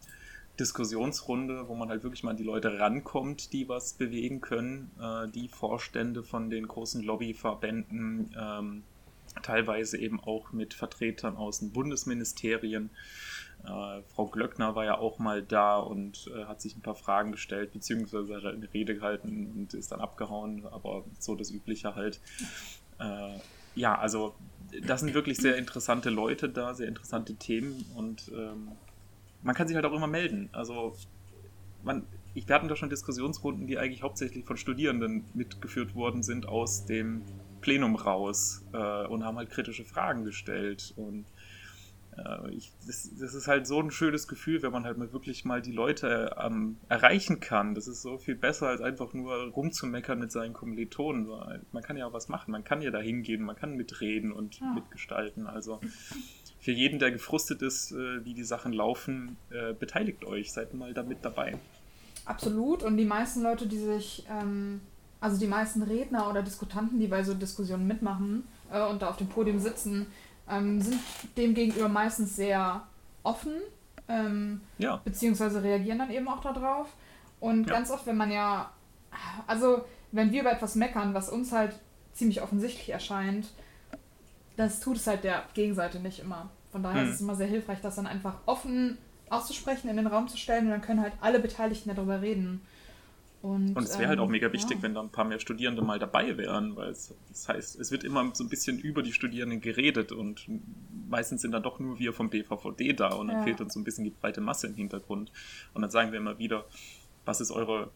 [0.61, 5.29] Diskussionsrunde, wo man halt wirklich mal an die Leute rankommt, die was bewegen können, äh,
[5.29, 8.83] die Vorstände von den großen Lobbyverbänden, ähm,
[9.43, 12.91] teilweise eben auch mit Vertretern aus den Bundesministerien.
[13.65, 17.33] Äh, Frau Glöckner war ja auch mal da und äh, hat sich ein paar Fragen
[17.33, 22.21] gestellt, beziehungsweise hat eine Rede gehalten und ist dann abgehauen, aber so das Übliche halt.
[22.99, 23.39] Äh,
[23.75, 24.35] ja, also
[24.87, 28.73] das sind wirklich sehr interessante Leute da, sehr interessante Themen und ähm,
[29.43, 30.49] man kann sich halt auch immer melden.
[30.53, 30.95] Also
[31.83, 36.47] man, ich, wir hatten da schon Diskussionsrunden, die eigentlich hauptsächlich von Studierenden mitgeführt worden sind
[36.47, 37.23] aus dem
[37.61, 41.27] Plenum raus äh, und haben halt kritische Fragen gestellt und
[42.17, 45.45] äh, ich, das, das, ist halt so ein schönes Gefühl, wenn man halt mal wirklich
[45.45, 47.75] mal die Leute ähm, erreichen kann.
[47.75, 51.29] Das ist so viel besser, als einfach nur rumzumeckern mit seinen Kommilitonen.
[51.73, 54.61] Man kann ja auch was machen, man kann ja da hingehen, man kann mitreden und
[54.61, 54.73] ja.
[54.75, 55.47] mitgestalten.
[55.47, 55.81] Also
[56.61, 60.93] für jeden, der gefrustet ist, äh, wie die Sachen laufen, äh, beteiligt euch, seid mal
[60.93, 61.59] damit dabei.
[62.27, 62.83] Absolut.
[62.83, 64.83] Und die meisten Leute, die sich, ähm,
[65.21, 69.17] also die meisten Redner oder Diskutanten, die bei so Diskussionen mitmachen äh, und da auf
[69.17, 70.07] dem Podium sitzen,
[70.49, 71.01] ähm, sind
[71.37, 72.87] demgegenüber meistens sehr
[73.23, 73.55] offen,
[74.09, 75.01] ähm, ja.
[75.05, 76.89] beziehungsweise reagieren dann eben auch darauf.
[77.41, 77.75] Und ja.
[77.75, 78.71] ganz oft, wenn man ja,
[79.47, 81.79] also wenn wir über etwas meckern, was uns halt
[82.13, 83.47] ziemlich offensichtlich erscheint,
[84.61, 86.51] das tut es halt der Gegenseite nicht immer.
[86.71, 87.09] Von daher mhm.
[87.09, 90.67] ist es immer sehr hilfreich, das dann einfach offen auszusprechen, in den Raum zu stellen
[90.67, 92.63] und dann können halt alle Beteiligten darüber reden.
[93.43, 94.83] Und, und es wäre ähm, halt auch ähm, mega wichtig, ja.
[94.83, 98.05] wenn da ein paar mehr Studierende mal dabei wären, weil es, das heißt, es wird
[98.05, 100.47] immer so ein bisschen über die Studierenden geredet und
[101.09, 103.45] meistens sind dann doch nur wir vom BVVD da und dann ja.
[103.45, 105.33] fehlt uns so ein bisschen die breite Masse im Hintergrund.
[105.73, 106.67] Und dann sagen wir immer wieder,
[107.25, 107.91] was ist eure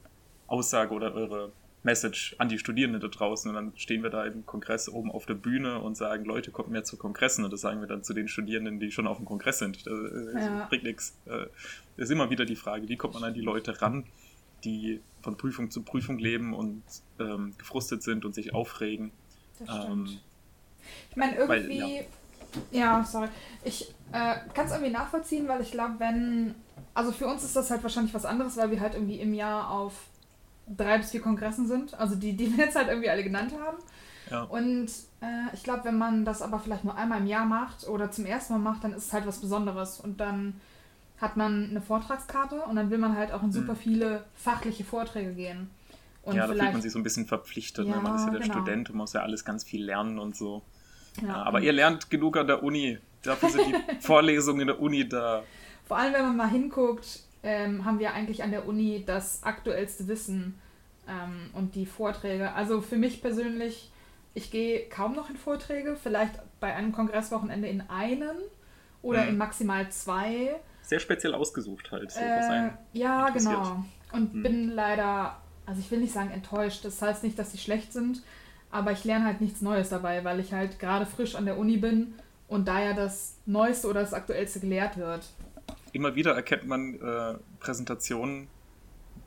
[0.46, 1.52] Aussage oder eure
[1.84, 5.26] Message an die Studierenden da draußen und dann stehen wir da im Kongress oben auf
[5.26, 8.14] der Bühne und sagen, Leute, kommt mehr zu Kongressen und das sagen wir dann zu
[8.14, 9.86] den Studierenden, die schon auf dem Kongress sind.
[9.86, 9.92] Das,
[10.34, 10.66] ja.
[10.68, 11.16] bringt nichts.
[11.26, 11.48] Das
[11.96, 14.04] ist immer wieder die Frage, wie kommt man an die Leute ran?
[14.64, 16.82] die von Prüfung zu Prüfung leben und
[17.18, 19.12] ähm, gefrustet sind und sich aufregen.
[19.58, 20.10] Das stimmt.
[20.10, 20.18] Ähm,
[21.10, 22.06] ich meine, irgendwie, weil,
[22.70, 22.98] ja.
[22.98, 23.04] ja.
[23.04, 23.28] sorry,
[23.64, 26.54] ich äh, kann es irgendwie nachvollziehen, weil ich glaube, wenn,
[26.92, 29.70] also für uns ist das halt wahrscheinlich was anderes, weil wir halt irgendwie im Jahr
[29.70, 29.94] auf
[30.66, 33.78] drei bis vier Kongressen sind, also die, die wir jetzt halt irgendwie alle genannt haben.
[34.30, 34.42] Ja.
[34.44, 34.86] Und
[35.20, 38.24] äh, ich glaube, wenn man das aber vielleicht nur einmal im Jahr macht oder zum
[38.24, 40.60] ersten Mal macht, dann ist es halt was Besonderes und dann
[41.20, 43.78] hat man eine Vortragskarte und dann will man halt auch in super mhm.
[43.78, 45.70] viele fachliche Vorträge gehen.
[46.22, 47.86] Und ja, da fühlt man sich so ein bisschen verpflichtet.
[47.86, 48.02] Ja, ne?
[48.02, 48.54] Man ist ja der genau.
[48.54, 50.62] Student und muss ja alles ganz viel lernen und so.
[51.22, 52.98] Ja, aber ihr lernt genug an der Uni.
[53.22, 55.42] Dafür sind die Vorlesungen in der Uni da.
[55.86, 60.08] Vor allem, wenn man mal hinguckt, ähm, haben wir eigentlich an der Uni das aktuellste
[60.08, 60.58] Wissen
[61.08, 62.52] ähm, und die Vorträge.
[62.52, 63.92] Also für mich persönlich,
[64.34, 68.36] ich gehe kaum noch in Vorträge, vielleicht bei einem Kongresswochenende in einen
[69.02, 69.28] oder mhm.
[69.28, 72.12] in maximal zwei sehr speziell ausgesucht halt.
[72.12, 73.84] So, äh, ja, genau.
[74.12, 74.42] Und hm.
[74.42, 76.84] bin leider, also ich will nicht sagen enttäuscht.
[76.84, 78.22] Das heißt nicht, dass sie schlecht sind,
[78.70, 81.78] aber ich lerne halt nichts Neues dabei, weil ich halt gerade frisch an der Uni
[81.78, 82.14] bin
[82.48, 85.26] und da ja das Neueste oder das Aktuellste gelehrt wird.
[85.94, 88.48] Immer wieder erkennt man äh, Präsentationen,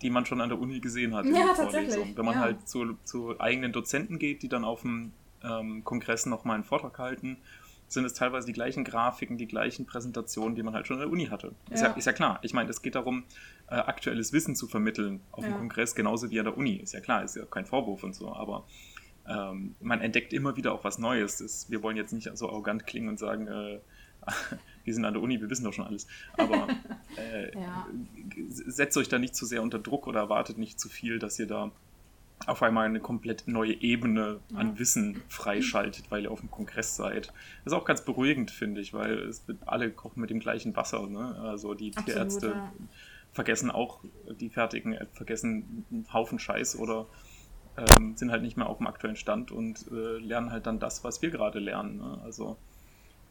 [0.04, 1.26] die man schon an der Uni gesehen hat.
[1.26, 2.16] Ja, tatsächlich.
[2.16, 2.42] Wenn man ja.
[2.42, 5.12] halt zu, zu eigenen Dozenten geht, die dann auf dem
[5.44, 7.38] ähm, Kongress nochmal einen Vortrag halten
[7.88, 11.10] sind es teilweise die gleichen Grafiken, die gleichen Präsentationen, die man halt schon in der
[11.10, 11.54] Uni hatte.
[11.70, 11.74] Ja.
[11.74, 12.40] Ist, ja, ist ja klar.
[12.42, 13.24] Ich meine, es geht darum,
[13.70, 16.76] äh, aktuelles Wissen zu vermitteln auf dem Kongress, genauso wie an der Uni.
[16.76, 18.66] Ist ja klar, ist ja kein Vorwurf und so, aber
[19.28, 21.38] ähm, man entdeckt immer wieder auch was Neues.
[21.38, 23.80] Das, wir wollen jetzt nicht so arrogant klingen und sagen, äh,
[24.88, 26.08] wir sind an der Uni, wir wissen doch schon alles.
[26.38, 26.70] Aber
[27.18, 27.52] äh,
[28.48, 31.46] setzt euch da nicht zu sehr unter Druck oder erwartet nicht zu viel, dass ihr
[31.46, 31.72] da
[32.46, 37.34] auf einmal eine komplett neue Ebene an Wissen freischaltet, weil ihr auf dem Kongress seid.
[37.66, 41.06] Das ist auch ganz beruhigend, finde ich, weil es alle kochen mit dem gleichen Wasser.
[41.08, 41.36] Ne?
[41.42, 42.74] Also die Absolut, Tierärzte ja.
[43.34, 44.00] vergessen auch,
[44.40, 47.08] die Fertigen vergessen einen Haufen Scheiß oder
[47.76, 51.04] ähm, sind halt nicht mehr auf dem aktuellen Stand und äh, lernen halt dann das,
[51.04, 51.98] was wir gerade lernen.
[51.98, 52.22] Ne?
[52.24, 52.56] Also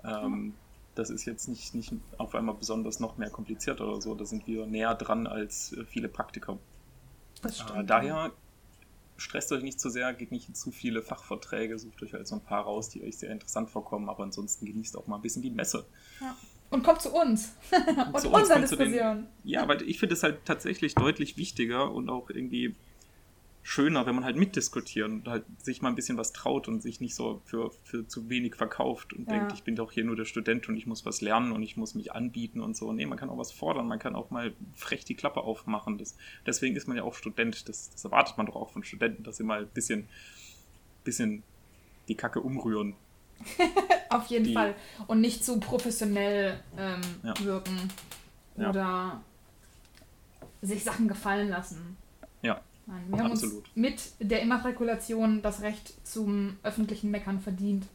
[0.05, 0.53] ähm,
[0.97, 4.15] das ist jetzt nicht, nicht auf einmal besonders noch mehr kompliziert oder so.
[4.15, 6.59] Da sind wir näher dran als äh, viele Praktiker.
[7.43, 8.33] Das stimmt, äh, daher
[9.19, 12.37] stresst euch nicht zu sehr, geht nicht in zu viele Fachvorträge, sucht euch halt so
[12.37, 15.43] ein paar raus, die euch sehr interessant vorkommen, aber ansonsten genießt auch mal ein bisschen
[15.43, 15.87] die Messe.
[16.21, 16.37] Ja.
[16.69, 17.55] Und kommt zu uns.
[18.13, 19.27] und zu uns, kommt zu den-.
[19.45, 22.75] Ja, weil ich finde es halt tatsächlich deutlich wichtiger und auch irgendwie
[23.69, 27.01] schöner, wenn man halt mitdiskutiert und halt sich mal ein bisschen was traut und sich
[27.01, 29.39] nicht so für, für zu wenig verkauft und Ja.
[29.39, 31.77] denkt, ich bin doch hier nur der Student und ich muss was lernen und ich
[31.77, 32.93] muss mich anbieten und so.
[32.93, 35.99] Nee, man kann auch was fordern, man kann auch mal frech die Klappe aufmachen.
[35.99, 37.69] Das, deswegen ist man ja auch Student.
[37.69, 40.09] Das, das erwartet man doch auch von Studenten, dass sie mal ein bisschen,
[41.03, 41.43] bisschen
[42.07, 42.95] die Kacke umrühren.
[44.11, 44.77] Auf jeden Die- Fall.
[45.09, 47.35] Und nicht zu professionell ähm, Ja.
[47.41, 47.91] wirken.
[48.57, 48.71] Ja.
[48.71, 49.21] Oder
[50.63, 51.97] sich Sachen gefallen lassen.
[52.43, 53.65] Ja, Nein, wir haben Absolut.
[53.65, 57.87] uns mit der Immatrikulation das Recht zum öffentlichen Meckern verdient.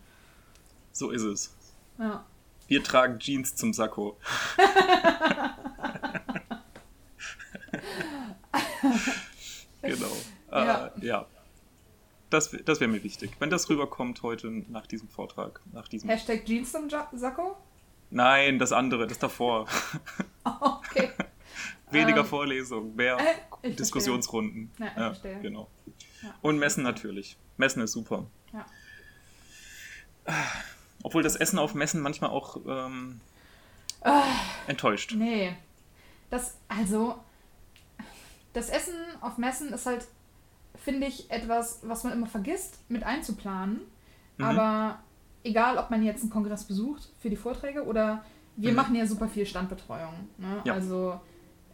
[0.92, 1.56] so ist es.
[1.98, 2.26] Ja.
[2.68, 4.18] Wir tragen Jeans zum Sakko.
[9.82, 10.12] genau.
[10.52, 10.66] Ja.
[10.66, 10.92] ja.
[11.02, 11.26] ja.
[12.30, 13.32] Das, das wäre mir wichtig.
[13.40, 16.10] Wenn das rüberkommt heute nach diesem Vortrag, nach diesem.
[16.10, 17.58] Hashtag Jeans zum Sakko?
[18.10, 19.68] Nein, das andere, das davor.
[20.44, 21.12] Okay.
[21.92, 23.18] Weniger Ähm, Vorlesungen, mehr
[23.62, 24.72] äh, Diskussionsrunden.
[24.78, 25.40] Ja, ich verstehe.
[25.42, 25.68] Genau.
[26.22, 26.34] Ja.
[26.42, 27.38] Und Messen natürlich.
[27.58, 28.26] Messen ist super.
[28.54, 28.66] Ja.
[31.04, 33.20] Obwohl das Essen auf Messen manchmal auch ähm,
[34.04, 34.24] Ah.
[34.68, 35.14] enttäuscht.
[35.16, 35.56] Nee.
[36.30, 37.16] Das, also,
[38.54, 40.08] das Essen auf Messen ist halt,
[40.84, 43.82] finde ich, etwas, was man immer vergisst, mit einzuplanen.
[44.38, 44.46] Mhm.
[44.46, 45.00] Aber
[45.44, 48.24] egal, ob man jetzt einen Kongress besucht für die Vorträge oder
[48.56, 48.76] wir Mhm.
[48.76, 50.14] machen ja super viel Standbetreuung.
[50.38, 50.62] Ne?
[50.66, 50.74] Ja.
[50.74, 51.20] Also,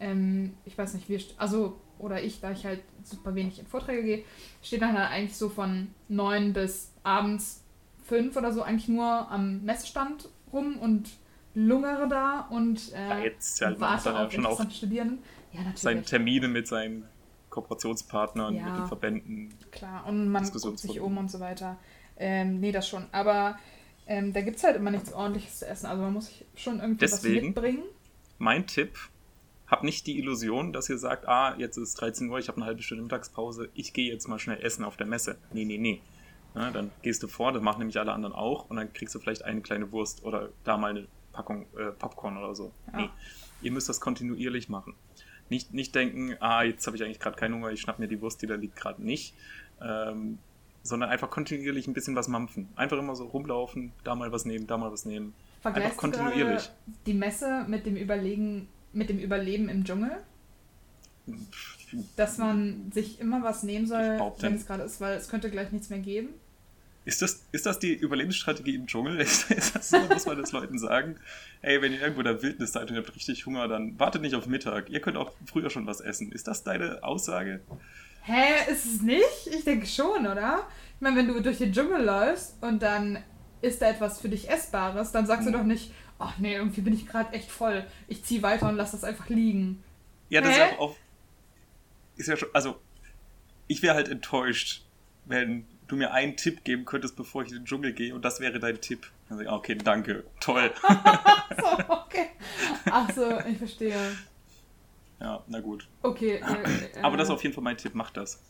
[0.00, 4.02] ähm, ich weiß nicht, wir, also, oder ich, da ich halt super wenig in Vorträge
[4.04, 4.24] gehe,
[4.62, 7.64] steht dann halt eigentlich so von neun bis abends
[8.04, 11.10] fünf oder so eigentlich nur am Messestand rum und
[11.54, 15.18] lungere da und äh, Ja, jetzt ja, hat warte auf schon auch Studierenden.
[15.52, 16.06] Ja, seine natürlich.
[16.10, 17.04] Termine mit seinen
[17.50, 18.64] Kooperationspartnern, Ja.
[18.64, 19.54] mit den Verbänden.
[19.72, 21.78] Klar, und man guckt sich um und so weiter.
[22.16, 23.06] Ähm, nee, das schon.
[23.12, 23.58] Aber
[24.06, 25.86] ähm, da gibt es halt immer nichts ordentliches zu essen.
[25.86, 27.82] Also man muss sich schon irgendwie Deswegen- was mitbringen.
[28.38, 28.96] Mein Tipp,
[29.68, 32.66] habt nicht die Illusion, dass ihr sagt, ah, jetzt ist 13 Uhr, ich habe eine
[32.66, 35.38] halbe Stunde Mittagspause, ich gehe jetzt mal schnell essen auf der Messe.
[35.52, 36.00] Nee, nee, nee.
[36.54, 39.18] Ja, dann gehst du vor, das machen nämlich alle anderen auch und dann kriegst du
[39.18, 42.72] vielleicht eine kleine Wurst oder da mal eine Packung äh, Popcorn oder so.
[42.92, 43.00] Ja.
[43.00, 43.10] Nee,
[43.62, 44.94] ihr müsst das kontinuierlich machen.
[45.50, 48.20] Nicht, nicht denken, ah, jetzt habe ich eigentlich gerade keinen Hunger, ich schnapp mir die
[48.20, 49.34] Wurst, die da liegt, gerade nicht.
[49.80, 50.38] Ähm,
[50.82, 52.68] sondern einfach kontinuierlich ein bisschen was mampfen.
[52.76, 55.34] Einfach immer so rumlaufen, da mal was nehmen, da mal was nehmen.
[55.60, 56.70] Vergleichst Einfach kontinuierlich.
[57.06, 60.10] die Messe mit dem Überlegen, mit dem Überleben im Dschungel?
[62.16, 65.72] Dass man sich immer was nehmen soll, wenn es gerade ist, weil es könnte gleich
[65.72, 66.28] nichts mehr geben.
[67.04, 69.18] Ist das, ist das die Überlebensstrategie im Dschungel?
[69.20, 69.98] Ist, ist das so?
[69.98, 71.16] Muss man das Leuten sagen?
[71.62, 74.20] Ey, wenn ihr irgendwo in der Wildnis seid und ihr habt richtig Hunger, dann wartet
[74.20, 74.90] nicht auf Mittag.
[74.90, 76.30] Ihr könnt auch früher schon was essen.
[76.32, 77.60] Ist das deine Aussage?
[78.22, 79.46] Hä, ist es nicht?
[79.50, 80.66] Ich denke schon, oder?
[80.96, 83.22] Ich meine, wenn du durch den Dschungel läufst und dann
[83.62, 85.54] ist da etwas für dich Essbares, dann sagst du Mhm.
[85.54, 87.86] doch nicht, ach nee, irgendwie bin ich gerade echt voll.
[88.06, 89.82] Ich zieh weiter und lass das einfach liegen.
[90.28, 90.60] Ja, das ist Hä?
[90.60, 90.96] ja auch auf.
[92.16, 92.48] Ist ja schon.
[92.52, 92.80] Also,
[93.66, 94.84] ich wäre halt enttäuscht,
[95.24, 98.40] wenn du mir einen Tipp geben könntest, bevor ich in den Dschungel gehe und das
[98.40, 99.10] wäre dein Tipp.
[99.28, 100.72] Dann sag ich, ah, okay, danke, toll.
[101.60, 102.28] So, okay.
[102.84, 104.16] Ach so, ich verstehe.
[105.18, 105.88] ja, na gut.
[106.02, 106.36] Okay.
[106.36, 108.40] Äh, äh, Aber das ist auf jeden Fall mein Tipp, mach das.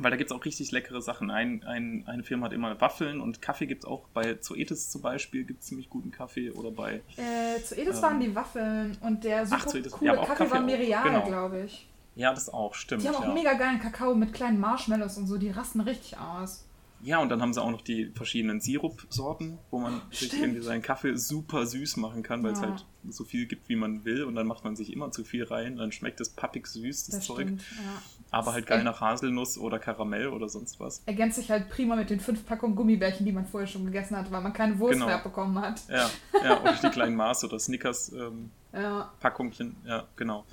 [0.00, 1.30] Weil da gibt es auch richtig leckere Sachen.
[1.30, 4.08] Ein, ein, eine Firma hat immer Waffeln und Kaffee gibt es auch.
[4.14, 7.02] Bei Zoetis zum Beispiel gibt es ziemlich guten Kaffee oder bei.
[7.16, 8.02] Äh, zu Edis Ähm.
[8.02, 10.60] waren die Waffeln und der super Ach, zu Edis- coole ja, Kaffee, Kaffee war.
[10.62, 11.26] Merial, Genau.
[11.26, 11.88] glaube ich.
[12.14, 13.02] Ja, das auch, stimmt.
[13.02, 13.32] Die haben auch ja.
[13.32, 16.67] mega geilen Kakao mit kleinen Marshmallows und so, die rasten richtig aus.
[17.02, 20.42] Ja, und dann haben sie auch noch die verschiedenen Sirupsorten, wo man sich Stimmt.
[20.42, 22.68] irgendwie seinen Kaffee super süß machen kann, weil es Ja.
[22.68, 24.24] halt so viel gibt, wie man will.
[24.24, 25.76] Und dann macht man sich immer zu viel rein.
[25.76, 27.46] Dann schmeckt es pappig süß, das, Das Zeug.
[27.46, 28.02] stimmt, ja.
[28.30, 31.02] Aber halt geil nach Haselnuss oder Karamell oder sonst was.
[31.06, 34.30] ergänzt sich halt prima mit den fünf Packungen Gummibärchen, die man vorher schon gegessen hat,
[34.30, 35.06] weil man keine Wurst Genau.
[35.06, 35.80] mehr bekommen hat.
[35.88, 36.10] Ja,
[36.42, 39.76] ja oder die kleinen Mars oder Snickers ähm, Ja, Packungchen.
[39.86, 40.44] Ja, genau.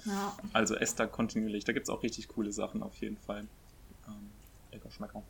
[0.53, 1.65] Also esst da kontinuierlich.
[1.65, 3.45] Da gibt es auch richtig coole Sachen auf jeden Fall.
[4.07, 4.29] Ähm,
[4.71, 5.23] lecker Schmecker.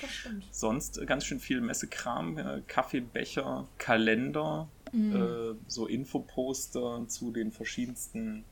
[0.00, 0.44] Das stimmt.
[0.50, 5.14] Sonst äh, ganz schön viel Messekram, äh, Kaffeebecher, Kalender, Mhm.
[5.16, 8.44] äh, so Infoposter zu den verschiedensten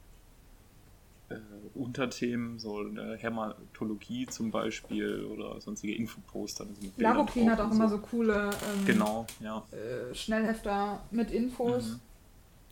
[1.30, 1.36] äh,
[1.74, 6.64] Unterthemen, so äh, Hämatologie zum Beispiel oder sonstige Infoposter.
[6.64, 9.64] also Bildern Lagopin hat auch immer so coole ähm, Genau, ja.
[9.72, 11.88] äh, Schnellhefter mit Infos.
[11.92, 12.00] Mhm.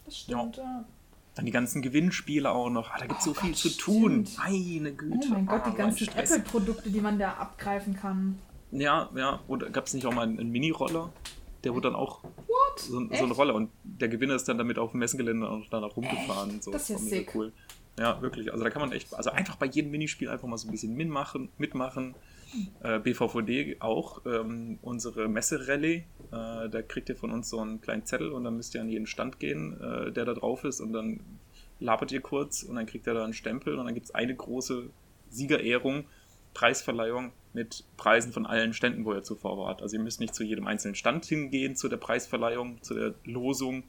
[0.05, 0.85] Das stimmt, ja.
[1.33, 2.91] Dann die ganzen Gewinnspiele auch noch.
[2.91, 4.25] Ah, da gibt es Oh so viel Gott, zu tun.
[4.25, 4.37] stimmt.
[4.37, 5.27] Meine Güte.
[5.27, 6.07] Oh mein Gott, Ah, die so ganzen.
[6.15, 8.39] Apple-Produkte, die man da abgreifen kann.
[8.79, 9.41] Ja, ja.
[9.47, 11.11] Oder gab es nicht auch mal einen, einen Mini-Roller?
[11.63, 12.79] Der wurde dann auch What?
[12.79, 15.83] so, so ein Roller und der Gewinner ist dann damit auf dem Messengelände und dann
[15.83, 16.51] auch rumgefahren.
[16.51, 16.71] und So.
[16.71, 17.51] Das ist ja cool.
[17.97, 18.51] Ja, wirklich.
[18.51, 20.95] Also da kann man echt, also einfach bei jedem Minispiel einfach mal so ein bisschen
[20.95, 22.13] mitmachen, mitmachen.
[22.83, 24.21] Äh, BVVD auch.
[24.25, 25.95] Ähm, unsere Messe-Rallye,
[26.31, 28.89] äh, da kriegt ihr von uns so einen kleinen Zettel und dann müsst ihr an
[28.89, 31.19] jeden Stand gehen, äh, der da drauf ist und dann
[31.79, 34.35] labert ihr kurz und dann kriegt ihr da einen Stempel und dann gibt es eine
[34.35, 34.89] große
[35.29, 36.05] Siegerehrung,
[36.55, 39.83] Preisverleihung mit Preisen von allen Ständen, wo ihr zuvor wart.
[39.83, 43.83] Also ihr müsst nicht zu jedem einzelnen Stand hingehen, zu der Preisverleihung, zu der Losung,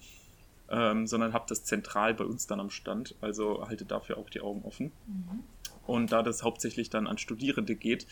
[0.69, 3.15] ähm, sondern habt das zentral bei uns dann am Stand.
[3.23, 4.93] Also haltet dafür auch die Augen offen.
[5.07, 5.43] Mhm.
[5.87, 8.07] Und da das hauptsächlich dann an Studierende geht,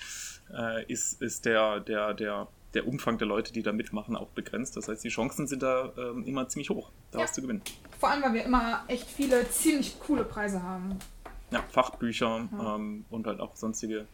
[0.52, 4.76] äh, ist, ist der, der, der, der Umfang der Leute, die da mitmachen, auch begrenzt.
[4.76, 7.24] Das heißt, die Chancen sind da ähm, immer ziemlich hoch, da ja.
[7.24, 7.62] was zu gewinnen.
[7.98, 10.98] Vor allem, weil wir immer echt viele ziemlich coole Preise haben.
[11.50, 12.76] Ja, Fachbücher ja.
[12.76, 14.06] Ähm, und halt auch sonstige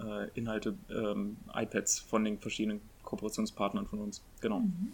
[0.00, 4.22] äh, Inhalte, ähm, iPads von den verschiedenen Kooperationspartnern von uns.
[4.40, 4.60] Genau.
[4.60, 4.92] Mhm.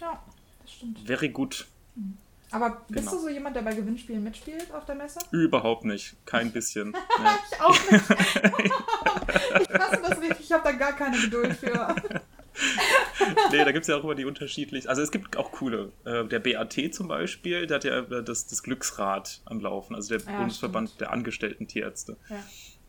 [0.00, 0.22] Ja,
[0.62, 0.98] das stimmt.
[1.00, 1.66] Very gut.
[1.94, 2.18] Mhm.
[2.52, 3.12] Aber bist genau.
[3.12, 5.20] du so jemand, der bei Gewinnspielen mitspielt auf der Messe?
[5.30, 6.14] Überhaupt nicht.
[6.26, 6.94] Kein bisschen.
[7.50, 8.10] ich auch nicht.
[8.10, 10.40] ich hasse das richtig.
[10.40, 11.94] Ich habe da gar keine Geduld für.
[13.50, 14.88] nee, da gibt es ja auch immer die unterschiedlichen.
[14.88, 15.92] Also es gibt auch coole.
[16.04, 20.16] Äh, der BAT zum Beispiel, der hat ja äh, das, das Glücksrad am Laufen, also
[20.16, 21.00] der ja, Bundesverband stimmt.
[21.00, 22.18] der angestellten Tierärzte.
[22.28, 22.36] Ja.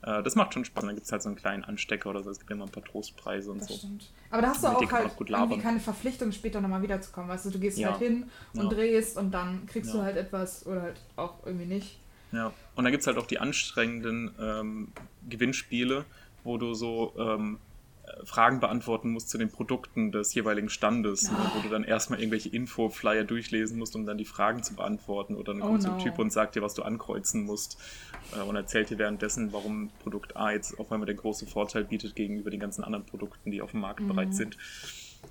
[0.04, 0.84] Äh, das macht schon Spaß.
[0.84, 2.30] Dann gibt es halt so einen kleinen Anstecker oder so.
[2.30, 3.74] Es gibt immer ein paar Trostpreise und das so.
[3.74, 4.10] Stimmt.
[4.30, 7.30] Aber da hast du auch halt irgendwie keine Verpflichtung, später nochmal wiederzukommen.
[7.30, 7.90] Weißt du, du gehst ja.
[7.90, 8.68] halt hin und ja.
[8.68, 10.00] drehst und dann kriegst ja.
[10.00, 11.98] du halt etwas oder halt auch irgendwie nicht.
[12.32, 14.88] Ja, und dann gibt es halt auch die anstrengenden ähm,
[15.28, 16.04] Gewinnspiele,
[16.42, 17.58] wo du so ähm,
[18.24, 21.56] Fragen beantworten musst zu den Produkten des jeweiligen Standes, oh.
[21.56, 25.34] wo du dann erstmal irgendwelche Info-Flyer durchlesen musst, um dann die Fragen zu beantworten.
[25.34, 27.78] Oder dann oh kommt so ein Typ und sagt dir, was du ankreuzen musst
[28.36, 32.14] äh, und erzählt dir währenddessen, warum Produkt A jetzt auf einmal den großen Vorteil bietet
[32.14, 34.08] gegenüber den ganzen anderen Produkten, die auf dem Markt mhm.
[34.08, 34.56] bereits sind.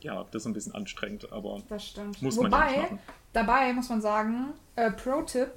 [0.01, 1.61] Ja, das ist ein bisschen anstrengend, aber
[2.21, 2.99] muss Wobei, man ja machen.
[3.31, 5.51] Dabei muss man sagen, äh, Pro-Tipp,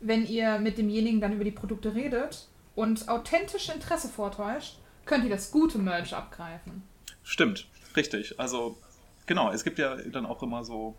[0.00, 4.77] wenn ihr mit demjenigen dann über die Produkte redet und authentisch Interesse vortäuscht,
[5.08, 6.82] könnt ihr das gute Merch abgreifen.
[7.24, 8.38] Stimmt, richtig.
[8.38, 8.78] Also,
[9.26, 10.96] genau, es gibt ja dann auch immer so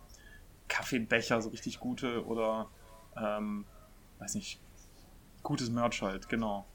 [0.67, 2.67] Kaffeebecher, so richtig gute oder,
[3.15, 3.65] ähm,
[4.17, 4.59] weiß nicht,
[5.43, 6.65] gutes Merch halt, genau.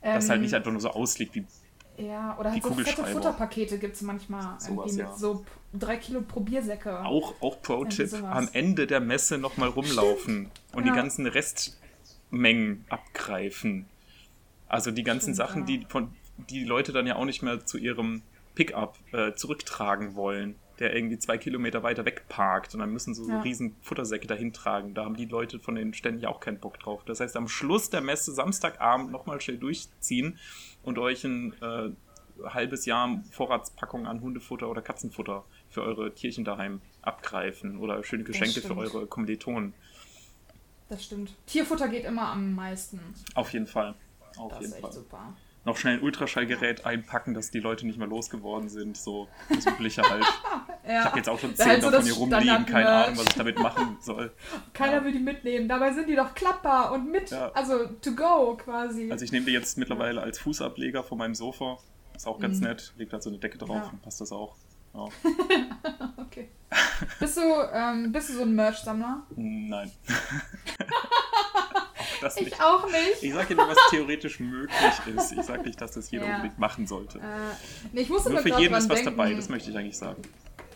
[0.00, 1.46] Ähm, das halt nicht einfach nur so ausliegt wie
[1.98, 5.14] ja, oder halt so fette Futterpakete gibt es manchmal Sowas, mit ja.
[5.14, 5.44] so
[5.74, 7.04] drei Kilo Probiersäcke.
[7.04, 10.92] Auch, auch Pro-Tipp, am Ende der Messe nochmal rumlaufen und ja.
[10.92, 13.86] die ganzen Restmengen abgreifen.
[14.68, 15.66] Also die ganzen Stimmt, Sachen, ja.
[15.66, 18.22] die, von, die Leute dann ja auch nicht mehr zu ihrem
[18.54, 23.24] Pickup äh, zurücktragen wollen, der irgendwie zwei Kilometer weiter weg parkt und dann müssen sie
[23.24, 23.40] so ja.
[23.40, 24.94] riesen Futtersäcke dahin tragen.
[24.94, 27.04] Da haben die Leute von den Ständen ja auch keinen Bock drauf.
[27.04, 30.38] Das heißt, am Schluss der Messe Samstagabend nochmal schnell durchziehen
[30.82, 31.90] und euch ein äh,
[32.44, 38.60] halbes Jahr Vorratspackung an Hundefutter oder Katzenfutter für eure Tierchen daheim abgreifen oder schöne Geschenke
[38.60, 39.74] für eure Kommilitonen.
[40.88, 41.34] Das stimmt.
[41.46, 43.00] Tierfutter geht immer am meisten.
[43.34, 43.94] Auf jeden Fall.
[44.36, 44.92] Auf das jeden ist echt Fall.
[44.92, 48.96] super noch schnell ein Ultraschallgerät einpacken, dass die Leute nicht mehr losgeworden sind.
[48.96, 50.24] So das Übliche halt.
[50.86, 51.00] ja.
[51.00, 53.34] Ich habe jetzt auch schon zehn halt so davon hier rumliegen, keine Ahnung, was ich
[53.34, 54.32] damit machen soll.
[54.72, 55.04] Keiner ja.
[55.04, 55.68] will die mitnehmen.
[55.68, 57.50] Dabei sind die doch klappbar und mit, ja.
[57.52, 59.10] also to go quasi.
[59.10, 61.78] Also ich nehme die jetzt mittlerweile als Fußableger von meinem Sofa.
[62.14, 62.68] Ist auch ganz mhm.
[62.68, 62.92] nett.
[62.96, 64.56] Legt halt so eine Decke drauf und passt das auch.
[66.18, 66.50] okay.
[67.18, 67.42] Bist du,
[67.72, 69.22] ähm, bist du so ein Merch-Sammler?
[69.36, 69.90] Nein.
[72.22, 72.48] das nicht.
[72.48, 73.22] Ich auch nicht.
[73.22, 74.76] Ich sage dir nur, was theoretisch möglich
[75.14, 75.32] ist.
[75.32, 76.36] Ich sage nicht, dass das jeder ja.
[76.36, 77.18] unbedingt machen sollte.
[77.18, 77.22] Äh,
[77.92, 79.16] nee, ich nur für jeden ist was denken.
[79.16, 80.22] dabei, das möchte ich eigentlich sagen.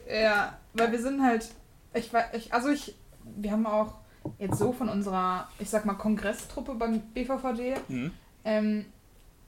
[0.09, 1.49] Ja, weil wir sind halt,
[1.95, 2.95] ich, ich also ich,
[3.25, 3.95] wir haben auch
[4.39, 8.13] jetzt so von unserer, ich sag mal, Kongresstruppe beim BVVD, mhm.
[8.45, 8.87] ähm,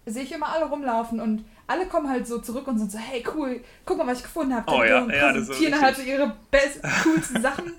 [0.07, 3.23] sehe ich immer alle rumlaufen und alle kommen halt so zurück und sind so, hey
[3.35, 4.73] cool, guck mal, was ich gefunden habe.
[4.73, 7.75] Oh, ja, und ja, präsentieren halt so ihre best, coolsten Sachen.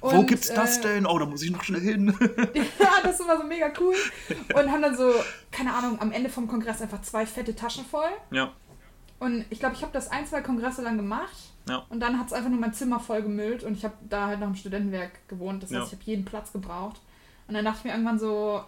[0.00, 1.06] Und, Wo gibt's das äh, denn?
[1.06, 2.16] Oh, da muss ich noch schnell hin.
[2.54, 3.96] ja, das ist immer so mega cool.
[4.54, 5.12] Und haben dann so,
[5.50, 8.10] keine Ahnung, am Ende vom Kongress einfach zwei fette Taschen voll.
[8.30, 8.52] Ja.
[9.18, 11.34] Und ich glaube, ich habe das ein, zwei Kongresse lang gemacht.
[11.68, 11.84] Ja.
[11.88, 14.40] Und dann hat es einfach nur mein Zimmer voll gemüllt und ich habe da halt
[14.40, 15.62] noch im Studentenwerk gewohnt.
[15.62, 15.86] Das heißt, ja.
[15.86, 17.00] ich habe jeden Platz gebraucht.
[17.48, 18.62] Und dann dachte ich mir irgendwann so,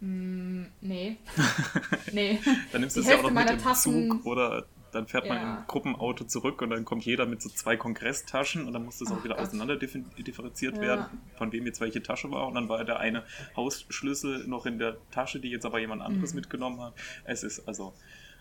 [0.00, 1.16] mm, nee.
[2.12, 2.40] nee.
[2.72, 5.36] dann nimmst du es ja auch noch mit im Tassen, Zug oder dann fährt man
[5.36, 5.56] ja.
[5.58, 9.10] im Gruppenauto zurück und dann kommt jeder mit so zwei Kongresstaschen und dann muss das
[9.10, 9.46] auch wieder Gott.
[9.46, 10.82] auseinander differenziert ja.
[10.82, 11.04] werden,
[11.36, 12.46] von wem jetzt welche Tasche war.
[12.48, 13.24] Und dann war der eine
[13.56, 16.40] Hausschlüssel noch in der Tasche, die jetzt aber jemand anderes mhm.
[16.40, 16.94] mitgenommen hat.
[17.24, 17.94] Es ist also,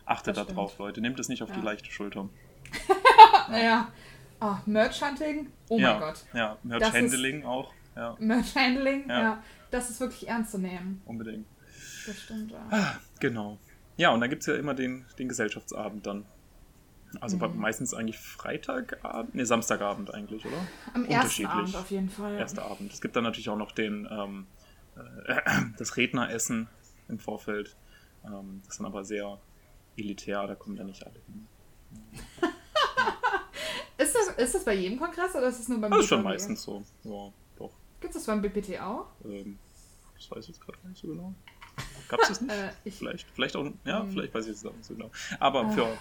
[0.06, 1.02] achtet da drauf, Leute.
[1.02, 1.56] Nehmt es nicht auf ja.
[1.56, 2.30] die leichte Schulter.
[3.50, 3.92] naja.
[4.42, 5.48] Oh, Merch-Hunting?
[5.68, 6.26] Oh mein Gott.
[6.34, 7.74] Ja, Merch-Handling auch.
[7.96, 8.16] Ja.
[8.20, 9.44] Merch-Handling, ja.
[9.72, 11.02] Das ist wirklich ernst zu nehmen.
[11.06, 11.46] Unbedingt.
[12.06, 12.66] Das stimmt, ja.
[12.70, 13.60] Ah, genau.
[13.98, 16.26] Ja, und dann gibt es ja immer den, den Gesellschaftsabend dann.
[17.22, 17.60] Also mhm.
[17.60, 20.58] meistens eigentlich Freitagabend, ne, Samstagabend eigentlich, oder?
[20.94, 22.38] Am ersten Abend auf jeden Fall.
[22.38, 22.94] Erster Abend.
[22.94, 24.48] Es gibt dann natürlich auch noch den, ähm,
[25.26, 25.42] äh,
[25.78, 26.68] das Redneressen
[27.08, 27.76] im Vorfeld.
[28.26, 29.40] Ähm, das dann aber sehr
[29.98, 31.48] elitär, da kommen ja nicht alle hin.
[33.98, 36.24] ist, das, ist das bei jedem Kongress oder ist es nur beim Das ist schon
[36.24, 36.84] meistens so.
[37.04, 37.32] Ja.
[38.00, 39.08] Gibt es das beim BPT auch?
[39.26, 39.58] Ähm,
[40.16, 41.34] das weiß ich jetzt gerade gar nicht so genau.
[42.08, 42.54] Gab es das nicht?
[42.56, 44.12] Äh, ich, Vielleicht, vielleicht auch, ja, Hm.
[44.12, 45.12] vielleicht weiß ich es auch nicht so genau.
[45.40, 45.98] Aber für,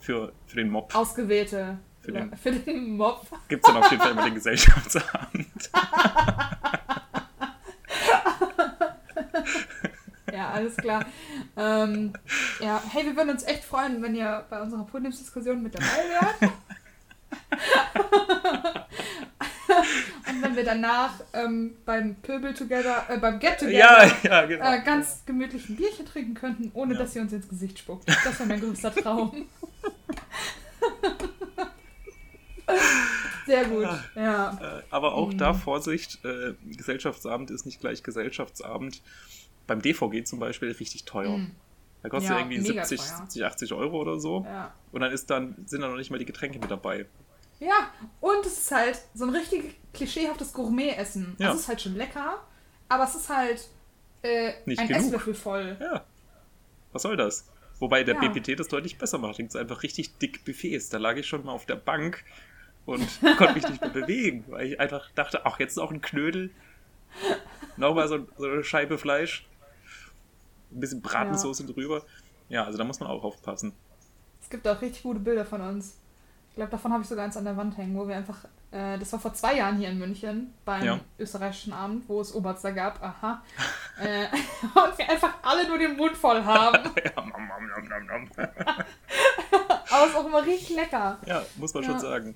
[0.00, 1.78] für, für den Mob Ausgewählte.
[2.00, 3.26] Für den- für den Mob.
[3.48, 5.70] gibt es dann auf jeden Fall immer den Gesellschaftsabend.
[10.32, 11.04] Ja, alles klar.
[11.56, 12.12] ähm,
[12.60, 15.86] ja, hey, wir würden uns echt freuen, wenn ihr bei unserer Podiumsdiskussion mit dabei
[16.40, 16.52] wärt.
[20.28, 24.72] Und wenn wir danach ähm, beim Pöbel Together, äh, beim Get Together ja, ja, genau.
[24.72, 28.08] äh, ganz gemütlich ein Bierchen trinken könnten, ohne dass ihr uns ins Gesicht spuckt.
[28.08, 29.46] Das wäre mein größter Traum.
[33.46, 33.88] Sehr gut.
[34.14, 34.78] Ja.
[34.78, 35.38] Äh, aber auch Mhm.
[35.38, 39.02] da Vorsicht, äh, Gesellschaftsabend ist nicht gleich Gesellschaftsabend.
[39.66, 41.38] Beim DVG zum Beispiel richtig teuer.
[41.38, 41.50] Mhm.
[42.02, 43.16] Da kostet Ja, irgendwie mega 70, teuer.
[43.18, 44.44] 70, 80 Euro oder so.
[44.46, 44.72] ja.
[44.92, 47.06] Und dann ist dann, sind dann noch nicht mal die Getränke mit dabei.
[47.60, 47.90] Ja,
[48.20, 51.36] und es ist halt so ein richtig klischeehaftes Gourmet-Essen.
[51.38, 51.48] Ja.
[51.48, 52.42] Also es ist halt schon lecker,
[52.88, 53.68] aber es ist halt
[54.22, 55.02] äh, Nicht ein genug.
[55.02, 55.76] Esslöffel voll.
[55.80, 56.04] Ja.
[56.92, 57.46] Was soll das?
[57.78, 58.28] Wobei der Ja.
[58.28, 59.34] BPT das deutlich besser macht.
[59.34, 60.88] Da gibt es einfach richtig dick Buffets.
[60.88, 62.24] Da lag ich schon mal auf der Bank
[62.86, 63.06] und
[63.38, 66.50] konnte mich nicht mehr bewegen, weil ich einfach dachte, ach, jetzt ist auch ein Knödel.
[67.76, 69.46] Nochmal so, so eine Scheibe Fleisch.
[70.72, 72.04] Ein bisschen Bratensoße drüber.
[72.48, 73.72] Ja, also da muss man auch aufpassen.
[74.42, 75.96] Es gibt auch richtig gute Bilder von uns.
[76.50, 78.98] Ich glaube, davon habe ich sogar eins an der Wand hängen, wo wir einfach, äh,
[78.98, 81.00] das war vor zwei Jahren hier in München beim Ja.
[81.18, 83.42] österreichischen Abend, wo es Oberster gab, aha.
[84.00, 84.26] äh,
[84.64, 86.90] und wir einfach alle nur den Mund voll haben.
[87.04, 88.28] ja, nom, nom, nom.
[88.36, 91.18] Aber es ist auch immer richtig lecker.
[91.26, 91.90] ja, muss man Ja.
[91.90, 92.34] schon sagen.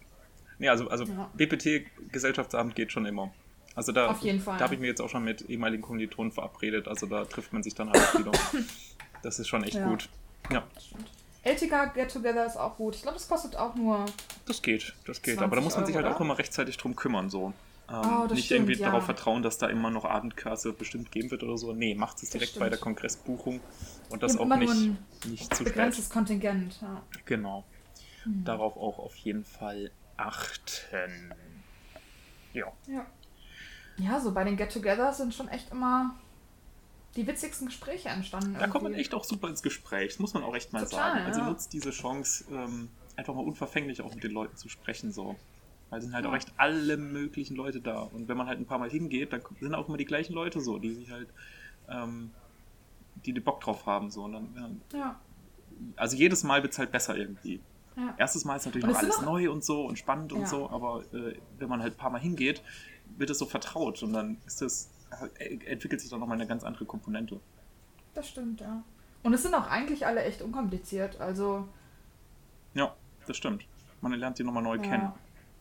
[0.59, 1.29] Nee, also, also Ja.
[1.35, 3.33] BPT-Gesellschaftsabend geht schon immer.
[3.75, 4.57] Also da, Auf jeden Fall.
[4.59, 6.87] da habe ich mir jetzt auch schon mit ehemaligen Kommilitonen verabredet.
[6.87, 8.31] Also da trifft man sich dann halt wieder.
[9.23, 9.89] Das ist schon echt Ja.
[9.89, 10.09] gut.
[10.51, 11.11] Ja, Das stimmt.
[11.45, 12.97] LTK Get Together ist auch gut.
[12.97, 14.05] Ich glaube, das kostet auch nur.
[14.47, 14.95] das geht.
[15.07, 15.35] Das geht.
[15.35, 16.27] 20 Aber da muss man sich halt Euro, auch oder?
[16.27, 17.29] immer rechtzeitig drum kümmern.
[17.31, 17.53] So.
[17.89, 18.87] Ähm, Oh, nicht stimmt, irgendwie ja.
[18.91, 21.75] darauf vertrauen, dass da immer noch Abendkasse bestimmt geben wird oder so.
[21.75, 23.61] Nee, macht es direkt bei der Kongressbuchung.
[24.09, 24.73] Und das auch nicht,
[25.27, 25.75] nicht zu spät.
[25.75, 26.79] Begrenztes Kontingent.
[26.81, 27.03] Ja.
[27.27, 27.65] Genau.
[28.23, 28.43] Hm.
[28.45, 31.35] Darauf auch auf jeden Fall achten.
[32.55, 32.73] Ja.
[32.87, 33.05] Ja.
[33.99, 36.15] Ja, so bei den Get-Togethers sind schon echt immer
[37.17, 38.57] die witzigsten Gespräche entstanden.
[38.59, 41.13] Da kommt man echt auch super ins Gespräch, das muss man auch echt mal Total,
[41.15, 41.27] sagen.
[41.27, 41.47] Also ja.
[41.49, 45.13] nutzt diese Chance, ähm, einfach mal unverfänglich auch mit den Leuten zu sprechen.
[45.13, 45.37] So.
[45.91, 46.31] Weil sind halt Ja.
[46.31, 48.01] auch echt alle möglichen Leute da.
[48.01, 50.61] Und wenn man halt ein paar Mal hingeht, dann sind auch immer die gleichen Leute
[50.61, 51.29] so, die sich halt,
[51.89, 52.31] ähm,
[53.25, 54.11] die den Bock drauf haben.
[54.11, 54.25] So.
[54.25, 55.21] Und dann, ja, Ja,
[55.97, 57.61] also jedes Mal wird es halt besser irgendwie.
[58.17, 61.05] Erstes Mal ist natürlich noch alles auch- neu und so und spannend und so, aber
[61.15, 62.61] äh, wenn man halt ein paar Mal hingeht,
[63.17, 64.91] wird es so vertraut und dann ist das,
[65.67, 67.41] entwickelt sich dann nochmal eine ganz andere Komponente.
[68.15, 68.83] Das stimmt, ja.
[69.23, 71.21] Und es sind auch eigentlich alle echt unkompliziert.
[71.21, 71.69] Also,
[72.75, 72.95] Ja,
[73.27, 73.65] das stimmt.
[74.01, 74.83] Man lernt die nochmal neu Ja.
[74.83, 75.13] kennen.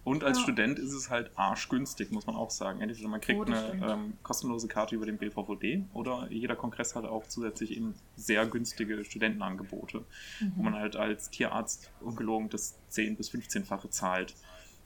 [0.04, 0.44] Und als Ja.
[0.44, 2.82] Student ist es halt arschgünstig, muss man auch sagen.
[2.82, 7.06] Entweder man kriegt Oh, eine ähm, kostenlose Karte über den BVVD oder jeder Kongress hat
[7.06, 10.04] auch zusätzlich eben sehr günstige Studentenangebote,
[10.42, 10.64] wo Mhm.
[10.66, 14.36] man halt als Tierarzt ungelogen das 10- bis 15-fache zahlt.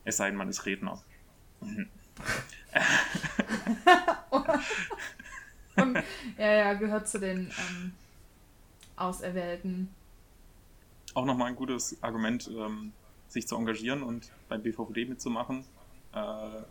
[0.04, 1.02] Es sei denn, man ist Redner.
[1.62, 1.88] Mhm.
[5.76, 5.96] Und,
[6.38, 7.92] ja, ja, gehört zu den ähm,
[8.96, 9.88] Auserwählten.
[11.14, 12.92] Auch nochmal ein gutes Argument, ähm,
[13.28, 15.60] sich zu engagieren und beim BVVD mitzumachen.
[16.12, 16.62] Äh,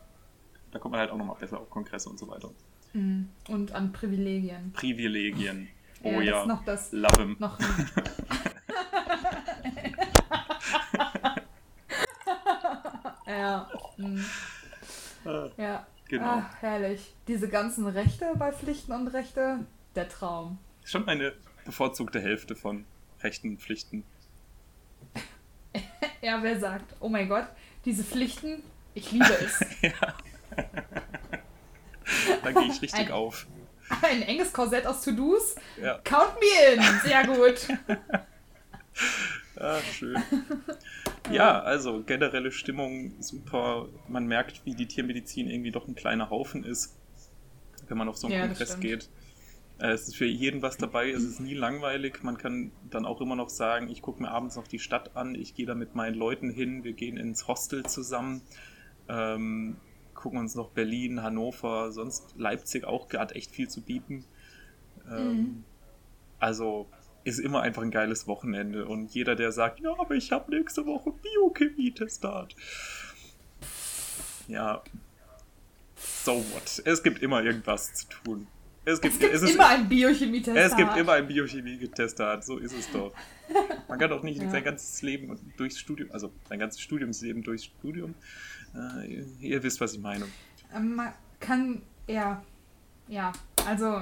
[0.72, 2.50] da kommt man halt auch nochmal besser auf Kongresse und so weiter.
[2.93, 3.30] Mhm.
[3.48, 4.74] Und an Privilegien.
[4.74, 5.70] Privilegien.
[6.04, 6.91] Oh ja, noch das.
[6.91, 7.36] love him.
[7.39, 7.58] Noch
[13.28, 13.68] ja.
[13.98, 14.24] mhm.
[15.28, 15.86] Äh, Ja.
[16.10, 16.42] Genau.
[16.50, 17.14] Ach, herrlich.
[17.28, 19.60] Diese ganzen Rechte bei Pflichten und Rechte,
[19.94, 20.58] der Traum.
[20.86, 21.34] Schon eine
[21.66, 22.86] bevorzugte Hälfte von
[23.22, 24.04] Rechten und Pflichten.
[26.22, 27.46] Ja, wer sagt, oh mein Gott,
[27.86, 28.64] diese Pflichten,
[28.96, 29.60] ich liebe es.
[32.44, 33.46] Da gehe ich richtig Ein- auf.
[34.02, 36.82] Ein enges Korsett aus To-Dos, Ja, count me in.
[37.04, 37.68] Sehr gut.
[39.60, 40.22] ah, schön.
[41.32, 43.90] Ja, also generelle Stimmung super.
[44.08, 46.96] Man merkt, wie die Tiermedizin irgendwie doch ein kleiner Haufen ist,
[47.88, 49.10] wenn man auf so einen Ja, Kongress geht.
[49.80, 52.24] Äh, Es ist für jeden was dabei, es ist nie langweilig.
[52.24, 55.36] Man kann dann auch immer noch sagen, ich gucke mir abends noch die Stadt an,
[55.36, 58.42] ich gehe da mit meinen Leuten hin, wir gehen ins Hostel zusammen,
[59.10, 59.78] ähm,
[60.14, 64.26] gucken uns noch Berlin, Hannover, sonst Leipzig auch hat echt viel zu bieten.
[65.10, 65.66] Ähm, Mhm.
[66.40, 66.88] Also
[67.28, 70.86] ist immer einfach ein geiles Wochenende und jeder, der sagt, ja, aber ich habe nächste
[70.86, 72.56] Woche Biochemie-Testat.
[74.48, 74.82] Ja,
[75.98, 76.82] so what.
[76.86, 78.48] Es gibt immer irgendwas zu tun.
[78.86, 80.56] Es gibt, Es gibt es ist, immer einen Biochemietest.
[80.56, 83.12] es gibt immer einen Biochemie-Testat, so ist es doch.
[83.90, 84.50] Man kann doch nicht Ja.
[84.50, 88.16] sein ganzes Leben durchs Studium, also sein ganzes Studiumsleben durchs Studium.
[88.74, 90.26] Äh, ihr, ihr wisst, was ich meine.
[90.74, 92.42] Ähm, Man kann, ja,
[93.10, 93.34] ja,
[93.66, 94.02] also,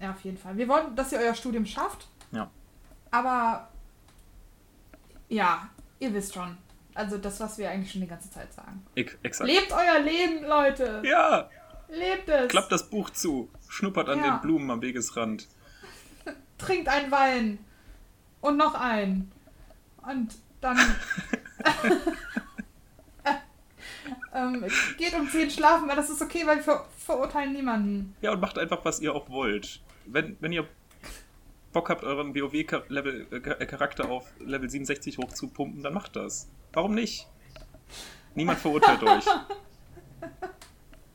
[0.00, 0.56] ja, auf jeden Fall.
[0.56, 2.08] Wir wollen, dass ihr euer Studium schafft.
[2.30, 2.50] Ja.
[3.12, 3.68] Aber,
[5.28, 5.68] ja,
[6.00, 6.56] ihr wisst schon.
[6.94, 8.84] Also das, was wir eigentlich schon die ganze Zeit sagen.
[8.94, 9.48] Ich, exakt.
[9.48, 11.02] Lebt euer Leben, Leute!
[11.04, 11.48] Ja,
[11.88, 12.48] Lebt es!
[12.48, 14.36] klappt das Buch zu, schnuppert an Ja.
[14.36, 15.46] den Blumen am Wegesrand.
[16.58, 17.58] Trinkt einen Wein.
[18.40, 19.30] Und noch einen.
[20.06, 20.78] Und dann...
[24.34, 24.64] ähm,
[24.98, 28.14] geht um 10 schlafen, weil das ist okay, weil wir ver verurteilen niemanden.
[28.22, 29.80] Ja, und macht einfach, was ihr auch wollt.
[30.06, 30.66] Wenn, wenn ihr
[31.72, 36.48] Bock habt, euren WoW-Charakter auf Level 67 hochzupumpen, dann macht das.
[36.72, 37.26] Warum nicht?
[38.34, 39.24] Niemand verurteilt euch.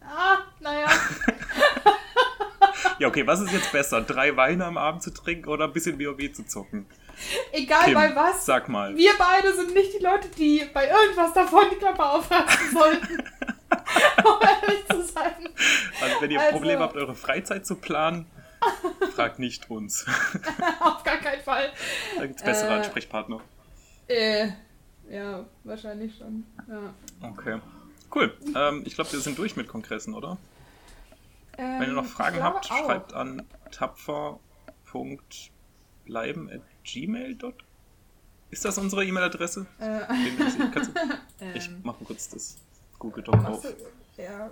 [0.09, 0.87] Ah, naja.
[2.99, 4.01] Ja, okay, was ist jetzt besser?
[4.01, 6.87] Drei Weine am Abend zu trinken oder ein bisschen WoW zu zocken?
[7.51, 8.45] Egal Tim, bei was.
[8.45, 8.95] Sag mal.
[8.95, 13.17] Wir beide sind nicht die Leute, die bei irgendwas davon die Klappe aufreißen sollten.
[14.23, 15.49] um ehrlich zu sein.
[16.01, 18.25] Also, wenn ihr Also- Probleme habt, eure Freizeit zu planen,
[19.15, 20.05] fragt nicht uns.
[20.79, 21.71] Auf gar keinen Fall.
[22.17, 22.77] Da gibt es bessere Äh.
[22.77, 23.41] Ansprechpartner.
[24.07, 24.49] Äh,
[25.09, 26.43] ja, wahrscheinlich schon.
[26.69, 26.93] Ja.
[27.29, 27.59] Okay.
[28.13, 28.35] Cool.
[28.55, 30.37] Ähm, ich glaube, wir sind durch mit Kongressen, oder?
[31.57, 32.85] Ähm, Wenn ihr noch Fragen habt, auch.
[32.85, 37.53] schreibt an tapfer.bleiben at gmail.com.
[38.49, 39.65] Ist das unsere E-Mail-Adresse?
[39.79, 39.99] Äh,
[41.53, 42.55] Ich ähm, mache kurz das
[42.97, 43.65] Google Doc auf.
[44.17, 44.49] ja.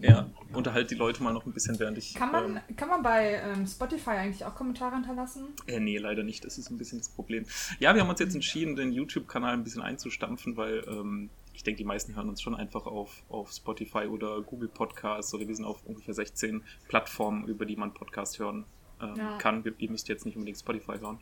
[0.00, 2.14] Ja, unterhalte die Leute mal noch ein bisschen, während ich.
[2.14, 5.48] Kann man, Ähm, kann man bei ähm, Spotify eigentlich auch Kommentare hinterlassen?
[5.66, 6.44] äh, nee, leider nicht.
[6.44, 7.44] Das ist ein bisschen das Problem.
[7.80, 11.78] Ja, wir haben uns jetzt entschieden, den YouTube-Kanal ein bisschen einzustampfen, weil ähm, ich denke,
[11.78, 15.64] die meisten hören uns schon einfach auf, auf Spotify oder Google Podcasts oder wir sind
[15.64, 18.64] auf ungefähr 16 Plattformen, über die man Podcast hören
[19.02, 19.38] ähm, Ja.
[19.38, 19.64] kann.
[19.78, 21.18] Ihr müsst jetzt nicht unbedingt Spotify hören.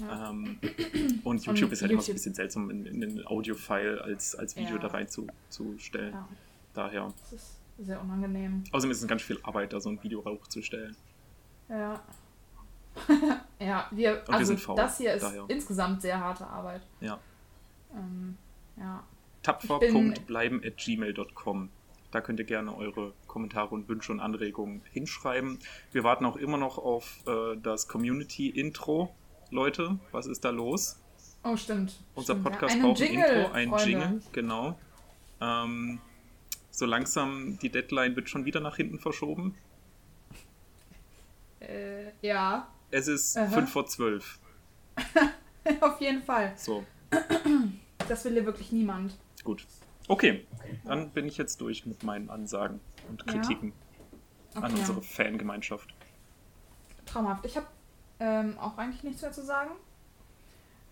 [0.00, 0.30] Ja.
[0.30, 0.58] Ähm,
[1.24, 4.00] und YouTube Und ist halt immer so ein YouTube- bisschen seltsam, in, in den Audio-File
[4.00, 4.80] als, als Video Ja.
[4.82, 6.14] da rein zu, zu stellen.
[6.14, 6.26] ja,
[6.72, 7.12] Daher.
[7.30, 8.64] das ist sehr unangenehm.
[8.72, 10.96] Außerdem ist es ganz viel Arbeit, da so ein Video hochzustellen.
[11.68, 12.02] Ja.
[13.58, 15.46] ja, wir, wir also sind faul, das hier ist daher.
[15.48, 16.82] insgesamt sehr harte Arbeit.
[17.00, 17.18] Ja.
[17.94, 18.36] Ähm,
[18.76, 19.02] ja.
[19.42, 21.70] tapfer.bleiben.gmail.com.
[22.10, 25.58] Da könnt ihr gerne eure Kommentare und Wünsche und Anregungen hinschreiben.
[25.92, 29.14] Wir warten auch immer noch auf äh, das Community-Intro.
[29.50, 31.00] Leute, was ist da los?
[31.42, 32.04] Oh, stimmt.
[32.14, 32.82] Unser stimmt, Podcast ja.
[32.82, 33.90] braucht ein Jingle, Intro, ein Freunde.
[33.90, 34.78] Jingle, genau.
[35.40, 36.02] Ähm,
[36.72, 39.54] so langsam, die Deadline wird schon wieder nach hinten verschoben.
[41.60, 43.46] Äh, ja, Es ist Aha.
[43.50, 44.38] 5 vor 12.
[45.80, 46.52] auf jeden Fall.
[46.56, 46.84] So,
[48.08, 49.16] Das will hier wirklich niemand.
[49.44, 49.64] gut.
[50.08, 50.44] Okay,
[50.84, 53.32] dann bin ich jetzt durch mit meinen Ansagen und Ja?
[53.32, 53.72] Kritiken
[54.54, 54.74] an Okay.
[54.80, 55.94] unsere Fangemeinschaft.
[57.06, 57.46] Traumhaft.
[57.46, 57.66] Ich habe
[58.18, 59.70] ähm, auch eigentlich nichts mehr zu sagen.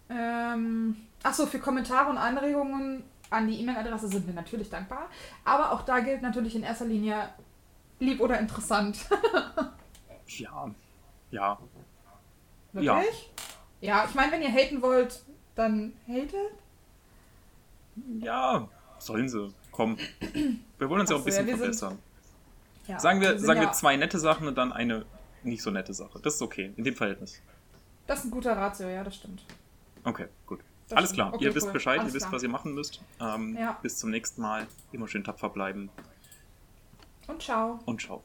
[0.08, 5.08] Ähm, Achso, für Kommentare und Anregungen an die E-Mail-Adresse sind wir natürlich dankbar.
[5.44, 7.28] Aber auch da gilt natürlich in erster Linie
[7.98, 8.98] lieb oder interessant.
[10.38, 10.70] Ja,
[11.32, 11.58] ja,
[12.72, 13.30] Wirklich?
[13.80, 15.22] Ja, ich meine, wenn ihr haten wollt,
[15.56, 16.34] dann hatet.
[18.20, 18.68] ja,
[18.98, 19.52] sollen sie.
[19.72, 19.96] Komm.
[20.78, 21.98] Wir wollen uns ja auch ein so, ja, bisschen wir sind- verbessern.
[22.86, 25.04] Ja, Sagen wir, sind sagen ja, wir zwei nette Sachen und dann eine
[25.42, 26.18] nicht so nette Sache.
[26.22, 27.40] Das ist okay, in dem Verhältnis.
[28.06, 29.42] Das ist ein guter Ratio, ja, das stimmt.
[30.04, 30.60] Okay, gut.
[30.96, 31.72] Alles klar, Okay, ihr wisst cool.
[31.72, 32.32] Bescheid, Alles ihr wisst, klar.
[32.36, 33.00] was ihr machen müsst.
[33.20, 33.78] Ähm, Ja.
[33.82, 34.66] Bis zum nächsten Mal.
[34.92, 35.90] Immer schön tapfer bleiben
[37.28, 37.78] Und ciao.
[37.86, 38.22] und ciao.